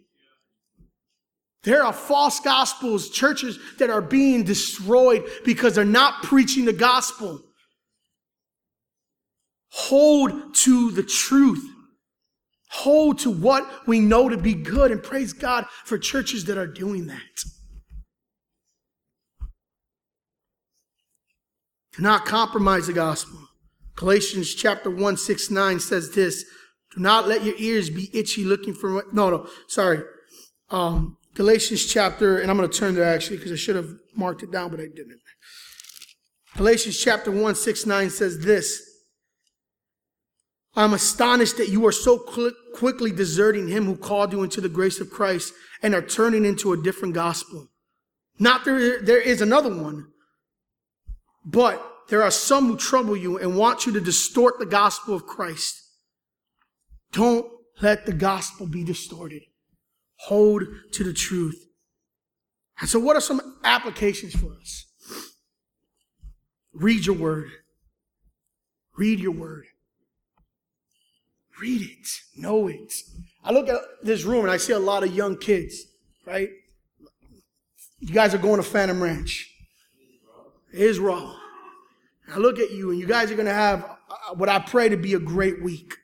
There 1.62 1.84
are 1.84 1.92
false 1.92 2.40
gospels, 2.40 3.08
churches 3.08 3.58
that 3.78 3.90
are 3.90 4.02
being 4.02 4.42
destroyed 4.42 5.28
because 5.44 5.74
they're 5.74 5.84
not 5.84 6.24
preaching 6.24 6.64
the 6.64 6.72
gospel. 6.72 7.40
Hold 9.70 10.54
to 10.56 10.90
the 10.90 11.04
truth. 11.04 11.64
Hold 12.70 13.18
to 13.20 13.30
what 13.30 13.86
we 13.86 14.00
know 14.00 14.28
to 14.28 14.36
be 14.36 14.54
good 14.54 14.90
and 14.90 15.02
praise 15.02 15.32
God 15.32 15.66
for 15.84 15.98
churches 15.98 16.46
that 16.46 16.58
are 16.58 16.66
doing 16.66 17.06
that. 17.06 17.20
Do 21.96 22.02
not 22.02 22.24
compromise 22.24 22.86
the 22.86 22.92
gospel. 22.94 23.38
Galatians 23.96 24.54
chapter 24.54 24.90
1, 24.90 25.16
6, 25.18 25.50
9 25.50 25.80
says 25.80 26.10
this 26.10 26.44
do 26.94 27.00
not 27.00 27.28
let 27.28 27.44
your 27.44 27.54
ears 27.58 27.90
be 27.90 28.10
itchy 28.12 28.44
looking 28.44 28.74
for, 28.74 29.04
no, 29.12 29.30
no, 29.30 29.48
sorry. 29.66 30.02
Um, 30.70 31.16
Galatians 31.34 31.86
chapter, 31.86 32.38
and 32.38 32.50
I'm 32.50 32.56
going 32.56 32.68
to 32.68 32.78
turn 32.78 32.94
there 32.94 33.04
actually 33.04 33.38
because 33.38 33.52
I 33.52 33.56
should 33.56 33.76
have 33.76 33.88
marked 34.14 34.42
it 34.42 34.50
down, 34.50 34.70
but 34.70 34.80
I 34.80 34.84
didn't. 34.84 35.20
Galatians 36.56 36.98
chapter 36.98 37.30
1, 37.30 37.54
6, 37.54 37.86
9 37.86 38.10
says 38.10 38.40
this. 38.40 38.82
I'm 40.74 40.94
astonished 40.94 41.58
that 41.58 41.68
you 41.68 41.86
are 41.86 41.92
so 41.92 42.18
quickly 42.18 43.12
deserting 43.12 43.68
him 43.68 43.84
who 43.84 43.96
called 43.96 44.32
you 44.32 44.42
into 44.42 44.60
the 44.60 44.68
grace 44.68 45.00
of 45.00 45.10
Christ 45.10 45.52
and 45.82 45.94
are 45.94 46.02
turning 46.02 46.44
into 46.44 46.72
a 46.72 46.82
different 46.82 47.14
gospel. 47.14 47.68
Not 48.38 48.64
there, 48.64 49.00
there 49.02 49.20
is 49.20 49.42
another 49.42 49.74
one, 49.74 50.08
but 51.44 51.86
there 52.08 52.22
are 52.22 52.30
some 52.30 52.66
who 52.66 52.76
trouble 52.76 53.16
you 53.16 53.38
and 53.38 53.56
want 53.56 53.86
you 53.86 53.92
to 53.92 54.00
distort 54.00 54.58
the 54.58 54.66
gospel 54.66 55.14
of 55.14 55.26
Christ. 55.26 55.81
Don't 57.12 57.46
let 57.80 58.06
the 58.06 58.12
gospel 58.12 58.66
be 58.66 58.84
distorted. 58.84 59.42
Hold 60.16 60.62
to 60.92 61.04
the 61.04 61.12
truth. 61.12 61.66
And 62.80 62.88
so, 62.88 62.98
what 62.98 63.16
are 63.16 63.20
some 63.20 63.58
applications 63.64 64.34
for 64.34 64.54
us? 64.60 64.86
Read 66.72 67.06
your 67.06 67.16
word. 67.16 67.50
Read 68.96 69.20
your 69.20 69.32
word. 69.32 69.66
Read 71.60 71.82
it. 71.82 72.08
Know 72.36 72.68
it. 72.68 72.94
I 73.44 73.52
look 73.52 73.68
at 73.68 73.80
this 74.02 74.24
room 74.24 74.40
and 74.40 74.50
I 74.50 74.56
see 74.56 74.72
a 74.72 74.78
lot 74.78 75.04
of 75.04 75.14
young 75.14 75.36
kids, 75.36 75.84
right? 76.26 76.48
You 78.00 78.14
guys 78.14 78.34
are 78.34 78.38
going 78.38 78.56
to 78.56 78.62
Phantom 78.62 79.02
Ranch. 79.02 79.54
It 80.72 80.80
is 80.80 80.98
raw. 80.98 81.36
I 82.32 82.38
look 82.38 82.58
at 82.58 82.70
you 82.70 82.90
and 82.90 82.98
you 82.98 83.06
guys 83.06 83.30
are 83.30 83.34
going 83.34 83.46
to 83.46 83.54
have 83.54 83.84
uh, 83.84 84.34
what 84.34 84.48
I 84.48 84.58
pray 84.58 84.88
to 84.88 84.96
be 84.96 85.14
a 85.14 85.18
great 85.18 85.62
week. 85.62 85.94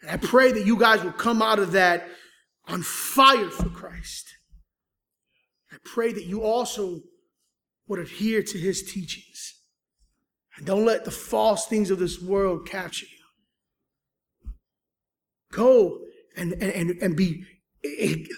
And 0.00 0.10
I 0.10 0.16
pray 0.16 0.52
that 0.52 0.66
you 0.66 0.78
guys 0.78 1.02
will 1.02 1.12
come 1.12 1.42
out 1.42 1.58
of 1.58 1.72
that 1.72 2.08
on 2.66 2.82
fire 2.82 3.50
for 3.50 3.68
Christ. 3.68 4.26
I 5.72 5.76
pray 5.84 6.12
that 6.12 6.24
you 6.24 6.42
also 6.42 7.00
would 7.88 7.98
adhere 7.98 8.42
to 8.42 8.58
his 8.58 8.82
teachings. 8.82 9.54
And 10.56 10.66
don't 10.66 10.84
let 10.84 11.04
the 11.04 11.10
false 11.10 11.66
things 11.66 11.90
of 11.90 11.98
this 11.98 12.20
world 12.20 12.68
capture 12.68 13.06
you. 13.06 14.52
Go 15.52 16.00
and, 16.36 16.52
and, 16.54 16.90
and 17.00 17.16
be, 17.16 17.44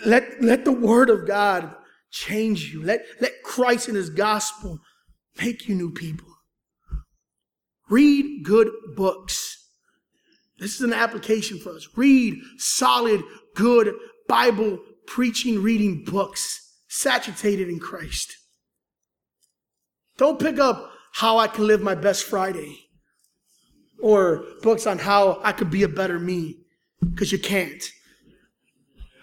let, 0.04 0.42
let 0.42 0.64
the 0.64 0.72
word 0.72 1.10
of 1.10 1.26
God 1.26 1.74
change 2.10 2.72
you. 2.72 2.82
Let, 2.82 3.00
let 3.20 3.42
Christ 3.42 3.88
and 3.88 3.96
his 3.96 4.10
gospel 4.10 4.78
make 5.40 5.68
you 5.68 5.74
new 5.74 5.92
people. 5.92 6.28
Read 7.88 8.44
good 8.44 8.70
books. 8.94 9.59
This 10.60 10.74
is 10.74 10.82
an 10.82 10.92
application 10.92 11.58
for 11.58 11.70
us. 11.70 11.88
Read 11.96 12.38
solid, 12.58 13.22
good 13.54 13.94
Bible 14.28 14.78
preaching, 15.06 15.62
reading 15.62 16.04
books, 16.04 16.76
saturated 16.88 17.68
in 17.68 17.80
Christ. 17.80 18.36
Don't 20.18 20.38
pick 20.38 20.58
up 20.58 20.92
How 21.14 21.38
I 21.38 21.48
Can 21.48 21.66
Live 21.66 21.80
My 21.80 21.94
Best 21.94 22.24
Friday 22.24 22.90
or 24.02 24.44
books 24.62 24.86
on 24.86 24.98
how 24.98 25.40
I 25.42 25.52
could 25.52 25.70
be 25.70 25.82
a 25.82 25.88
better 25.88 26.18
me, 26.18 26.58
because 27.00 27.32
you 27.32 27.38
can't. 27.38 27.82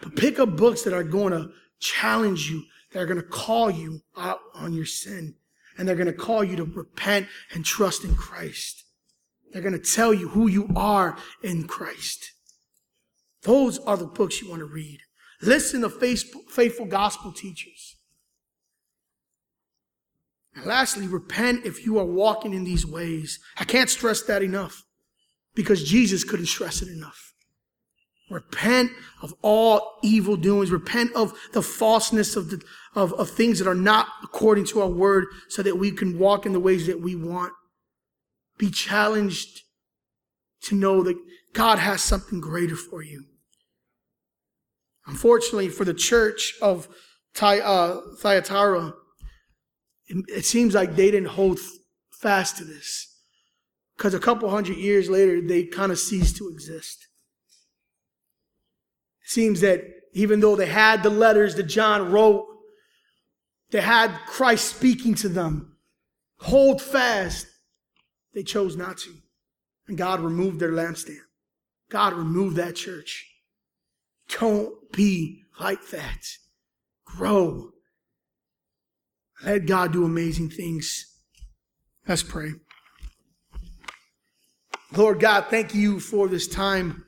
But 0.02 0.16
pick 0.16 0.40
up 0.40 0.56
books 0.56 0.84
that 0.84 0.94
are 0.94 1.04
going 1.04 1.34
to 1.34 1.52
challenge 1.80 2.50
you, 2.50 2.64
that 2.92 3.00
are 3.00 3.06
going 3.06 3.22
to 3.22 3.28
call 3.28 3.70
you 3.70 4.02
out 4.16 4.40
on 4.54 4.74
your 4.74 4.86
sin, 4.86 5.36
and 5.78 5.88
they're 5.88 5.96
going 5.96 6.08
to 6.08 6.14
call 6.14 6.44
you 6.44 6.56
to 6.58 6.64
repent 6.64 7.28
and 7.54 7.64
trust 7.64 8.04
in 8.04 8.16
Christ. 8.16 8.84
They're 9.52 9.62
going 9.62 9.80
to 9.80 9.80
tell 9.80 10.14
you 10.14 10.30
who 10.30 10.48
you 10.48 10.70
are 10.76 11.18
in 11.41 11.68
Christ. 11.68 12.32
Those 13.43 13.80
are 13.80 13.98
the 13.98 14.06
books 14.06 14.41
you 14.41 14.50
want 14.50 14.60
to 14.60 14.66
read. 14.66 15.00
Listen 15.41 15.82
to 15.82 15.89
faithful 15.89 16.86
gospel 16.86 17.32
teachers. 17.32 17.95
And 20.56 20.66
lastly, 20.66 21.08
repent 21.08 21.66
if 21.66 21.86
you 21.86 22.00
are 22.00 22.06
walking 22.06 22.54
in 22.54 22.64
these 22.64 22.86
ways. 22.86 23.39
I 23.58 23.64
can't 23.64 23.89
stress 23.89 24.24
that 24.24 24.41
enough 24.41 24.84
because 25.54 25.84
Jesus 25.84 26.24
couldn't 26.24 26.48
stress 26.48 26.82
it 26.82 26.89
enough. 26.89 27.34
Repent 28.30 28.91
of 29.22 29.34
all 29.41 30.00
evil 30.04 30.36
doings. 30.36 30.72
Repent 30.72 31.14
of 31.16 31.34
the 31.54 31.62
falseness 31.62 32.36
of, 32.36 32.50
the, 32.50 32.62
of, 32.95 33.14
of 33.14 33.30
things 33.30 33.60
that 33.60 33.68
are 33.68 33.76
not 33.76 34.08
according 34.24 34.66
to 34.66 34.82
our 34.82 34.89
word 34.89 35.26
so 35.48 35.62
that 35.62 35.78
we 35.78 35.91
can 35.91 36.18
walk 36.18 36.45
in 36.45 36.54
the 36.54 36.60
ways 36.60 36.88
that 36.88 37.00
we 37.00 37.16
want. 37.16 37.54
Be 38.58 38.70
challenged 38.70 39.62
to 40.64 40.76
know 40.76 41.03
that 41.03 41.18
God 41.53 41.80
has 41.80 42.01
something 42.01 42.39
greater 42.39 42.76
for 42.76 43.01
you. 43.01 43.26
Unfortunately, 45.05 45.70
for 45.70 45.86
the 45.86 45.93
church 45.93 46.55
of 46.62 46.88
uh, 47.39 48.01
Thyatira, 48.20 48.93
it, 50.08 50.26
it 50.28 50.45
seems 50.45 50.74
like 50.74 50.95
they 50.95 51.12
didn't 51.12 51.30
hold 51.30 51.60
fast 52.12 52.58
to 52.58 52.64
this. 52.64 53.16
Because 53.95 54.14
a 54.14 54.20
couple 54.20 54.49
hundred 54.49 54.78
years 54.78 55.10
later, 55.10 55.41
they 55.41 55.64
kind 55.64 55.91
of 55.91 55.97
ceased 55.97 56.38
to 56.38 56.49
exist. 56.49 57.08
It 59.24 59.30
seems 59.30 59.62
that 59.62 59.84
even 60.14 60.39
though 60.39 60.55
they 60.55 60.68
had 60.68 61.03
the 61.03 61.10
letters 61.10 61.55
that 61.55 61.64
John 61.64 62.12
wrote, 62.12 62.45
they 63.72 63.82
had 63.82 64.12
Christ 64.28 64.76
speaking 64.76 65.16
to 65.16 65.30
them, 65.30 65.78
hold 66.39 66.82
fast, 66.82 67.47
they 68.38 68.44
chose 68.44 68.78
not 68.78 69.00
to. 69.00 69.10
And 69.88 69.98
God 69.98 70.20
removed 70.20 70.60
their 70.60 70.72
lampstand. 70.72 71.18
God 71.90 72.14
removed 72.14 72.56
that 72.58 72.76
church. 72.76 73.26
Don't 74.40 74.92
be 74.92 75.42
like 75.60 75.88
that. 75.88 76.24
Grow. 77.04 77.72
Let 79.44 79.66
God 79.66 79.92
do 79.92 80.06
amazing 80.06 80.52
things. 80.52 81.18
Let's 82.08 82.22
pray. 82.22 82.52
Lord 84.96 85.20
God, 85.20 85.46
thank 85.50 85.74
you 85.74 86.00
for 86.00 86.28
this 86.28 86.48
time. 86.48 87.06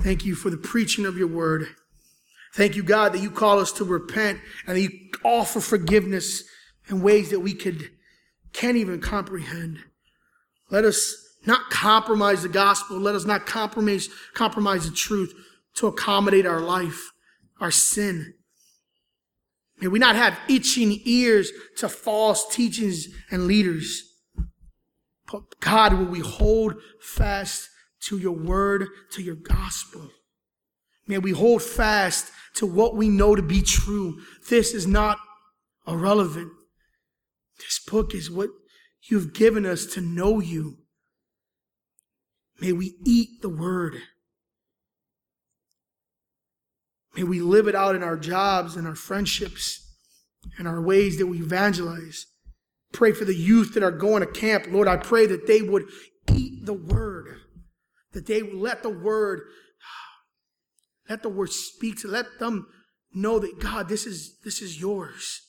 Thank 0.00 0.24
you 0.24 0.34
for 0.34 0.50
the 0.50 0.56
preaching 0.56 1.06
of 1.06 1.16
your 1.16 1.28
word. 1.28 1.68
Thank 2.52 2.74
you, 2.74 2.82
God, 2.82 3.12
that 3.12 3.22
you 3.22 3.30
call 3.30 3.60
us 3.60 3.70
to 3.74 3.84
repent 3.84 4.40
and 4.66 4.76
that 4.76 4.80
you 4.80 4.90
offer 5.22 5.60
forgiveness 5.60 6.42
in 6.88 7.00
ways 7.00 7.30
that 7.30 7.38
we 7.38 7.54
could 7.54 7.90
can't 8.52 8.76
even 8.76 9.00
comprehend. 9.00 9.78
Let 10.72 10.84
us 10.84 11.14
not 11.46 11.70
compromise 11.70 12.42
the 12.42 12.48
gospel. 12.48 12.98
Let 12.98 13.14
us 13.14 13.26
not 13.26 13.46
compromise, 13.46 14.08
compromise 14.32 14.88
the 14.88 14.96
truth 14.96 15.34
to 15.74 15.86
accommodate 15.86 16.46
our 16.46 16.60
life, 16.60 17.12
our 17.60 17.70
sin. 17.70 18.34
May 19.80 19.88
we 19.88 19.98
not 19.98 20.16
have 20.16 20.38
itching 20.48 21.00
ears 21.04 21.52
to 21.76 21.88
false 21.88 22.48
teachings 22.54 23.06
and 23.30 23.46
leaders. 23.46 24.02
But 25.30 25.60
God, 25.60 25.92
will 25.92 26.06
we 26.06 26.20
hold 26.20 26.74
fast 27.00 27.68
to 28.04 28.16
your 28.16 28.32
word, 28.32 28.86
to 29.12 29.22
your 29.22 29.34
gospel? 29.34 30.10
May 31.06 31.18
we 31.18 31.32
hold 31.32 31.62
fast 31.62 32.30
to 32.54 32.66
what 32.66 32.96
we 32.96 33.08
know 33.08 33.34
to 33.34 33.42
be 33.42 33.60
true. 33.60 34.20
This 34.48 34.72
is 34.72 34.86
not 34.86 35.18
irrelevant. 35.86 36.52
This 37.58 37.78
book 37.78 38.14
is 38.14 38.30
what 38.30 38.50
you've 39.08 39.34
given 39.34 39.66
us 39.66 39.86
to 39.86 40.00
know 40.00 40.40
you. 40.40 40.78
May 42.60 42.72
we 42.72 42.94
eat 43.04 43.42
the 43.42 43.48
word. 43.48 43.96
May 47.16 47.24
we 47.24 47.40
live 47.40 47.68
it 47.68 47.74
out 47.74 47.94
in 47.94 48.02
our 48.02 48.16
jobs 48.16 48.76
and 48.76 48.86
our 48.86 48.94
friendships 48.94 49.80
and 50.58 50.66
our 50.66 50.80
ways 50.80 51.18
that 51.18 51.26
we 51.26 51.38
evangelize. 51.38 52.26
Pray 52.92 53.12
for 53.12 53.24
the 53.24 53.34
youth 53.34 53.74
that 53.74 53.82
are 53.82 53.90
going 53.90 54.20
to 54.20 54.30
camp. 54.30 54.66
Lord, 54.68 54.88
I 54.88 54.96
pray 54.96 55.26
that 55.26 55.46
they 55.46 55.62
would 55.62 55.84
eat 56.32 56.66
the 56.66 56.72
word, 56.72 57.36
that 58.12 58.26
they 58.26 58.42
would 58.42 58.54
let 58.54 58.82
the 58.82 58.90
word, 58.90 59.40
let 61.08 61.22
the 61.22 61.28
word 61.28 61.50
speak 61.50 62.00
to, 62.00 62.08
let 62.08 62.38
them 62.38 62.66
know 63.14 63.38
that 63.38 63.60
God, 63.60 63.88
this 63.88 64.06
is, 64.06 64.38
this 64.44 64.62
is 64.62 64.80
yours. 64.80 65.42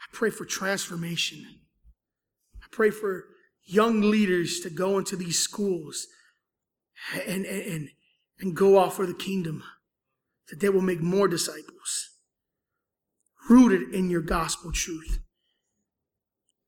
I 0.00 0.04
pray 0.12 0.30
for 0.30 0.44
transformation. 0.44 1.61
Pray 2.72 2.90
for 2.90 3.26
young 3.64 4.00
leaders 4.00 4.60
to 4.60 4.70
go 4.70 4.98
into 4.98 5.14
these 5.14 5.38
schools 5.38 6.06
and, 7.26 7.44
and, 7.44 7.88
and, 8.40 8.56
go 8.56 8.76
off 8.76 8.96
for 8.96 9.06
the 9.06 9.14
kingdom 9.14 9.62
that 10.48 10.58
they 10.60 10.68
will 10.68 10.80
make 10.80 11.00
more 11.00 11.28
disciples 11.28 12.10
rooted 13.48 13.94
in 13.94 14.10
your 14.10 14.20
gospel 14.20 14.72
truth. 14.72 15.20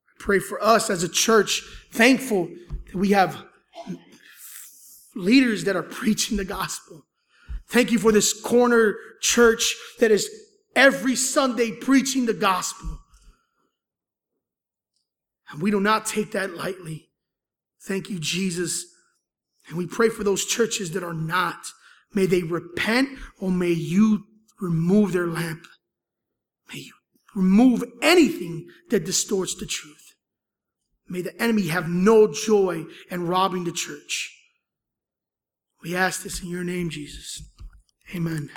I 0.09 0.12
pray 0.18 0.38
for 0.38 0.62
us 0.62 0.90
as 0.90 1.02
a 1.02 1.09
church, 1.09 1.62
thankful 1.92 2.48
that 2.86 2.94
we 2.94 3.11
have 3.11 3.44
leaders 5.14 5.64
that 5.64 5.76
are 5.76 5.82
preaching 5.82 6.36
the 6.36 6.44
gospel. 6.44 7.07
Thank 7.68 7.90
you 7.90 7.98
for 7.98 8.12
this 8.12 8.40
corner 8.40 8.96
church 9.20 9.74
that 10.00 10.11
is 10.11 10.28
every 10.76 11.16
Sunday 11.16 11.72
preaching 11.72 12.26
the 12.26 12.34
gospel. 12.34 13.00
And 15.55 15.62
we 15.62 15.70
do 15.70 15.78
not 15.78 16.05
take 16.05 16.32
that 16.32 16.57
lightly. 16.57 17.11
Thank 17.86 18.11
you, 18.11 18.18
Jesus. 18.18 18.86
And 19.68 19.78
we 19.78 19.86
pray 19.86 20.09
for 20.09 20.24
those 20.24 20.44
churches 20.44 20.90
that 20.90 21.05
are 21.05 21.14
not. 21.14 21.68
May 22.12 22.26
they 22.26 22.42
repent 22.42 23.09
or 23.40 23.52
may 23.52 23.70
you 23.70 24.24
remove 24.61 25.12
their 25.12 25.28
lamp. 25.28 25.64
May 26.72 26.80
you 26.80 26.92
remove 27.36 27.84
anything 28.02 28.66
that 28.90 29.05
distorts 29.05 29.55
the 29.55 29.64
truth. 29.64 30.14
May 31.09 31.22
the 31.22 31.40
enemy 31.40 31.68
have 31.68 31.88
no 31.88 32.32
joy 32.32 32.86
in 33.09 33.28
robbing 33.28 33.62
the 33.62 33.72
church. 33.72 34.36
We 35.84 35.94
ask 35.94 36.24
this 36.24 36.42
in 36.42 36.48
your 36.48 36.64
name, 36.64 36.90
Jesus. 36.90 37.48
Amen. 38.12 38.50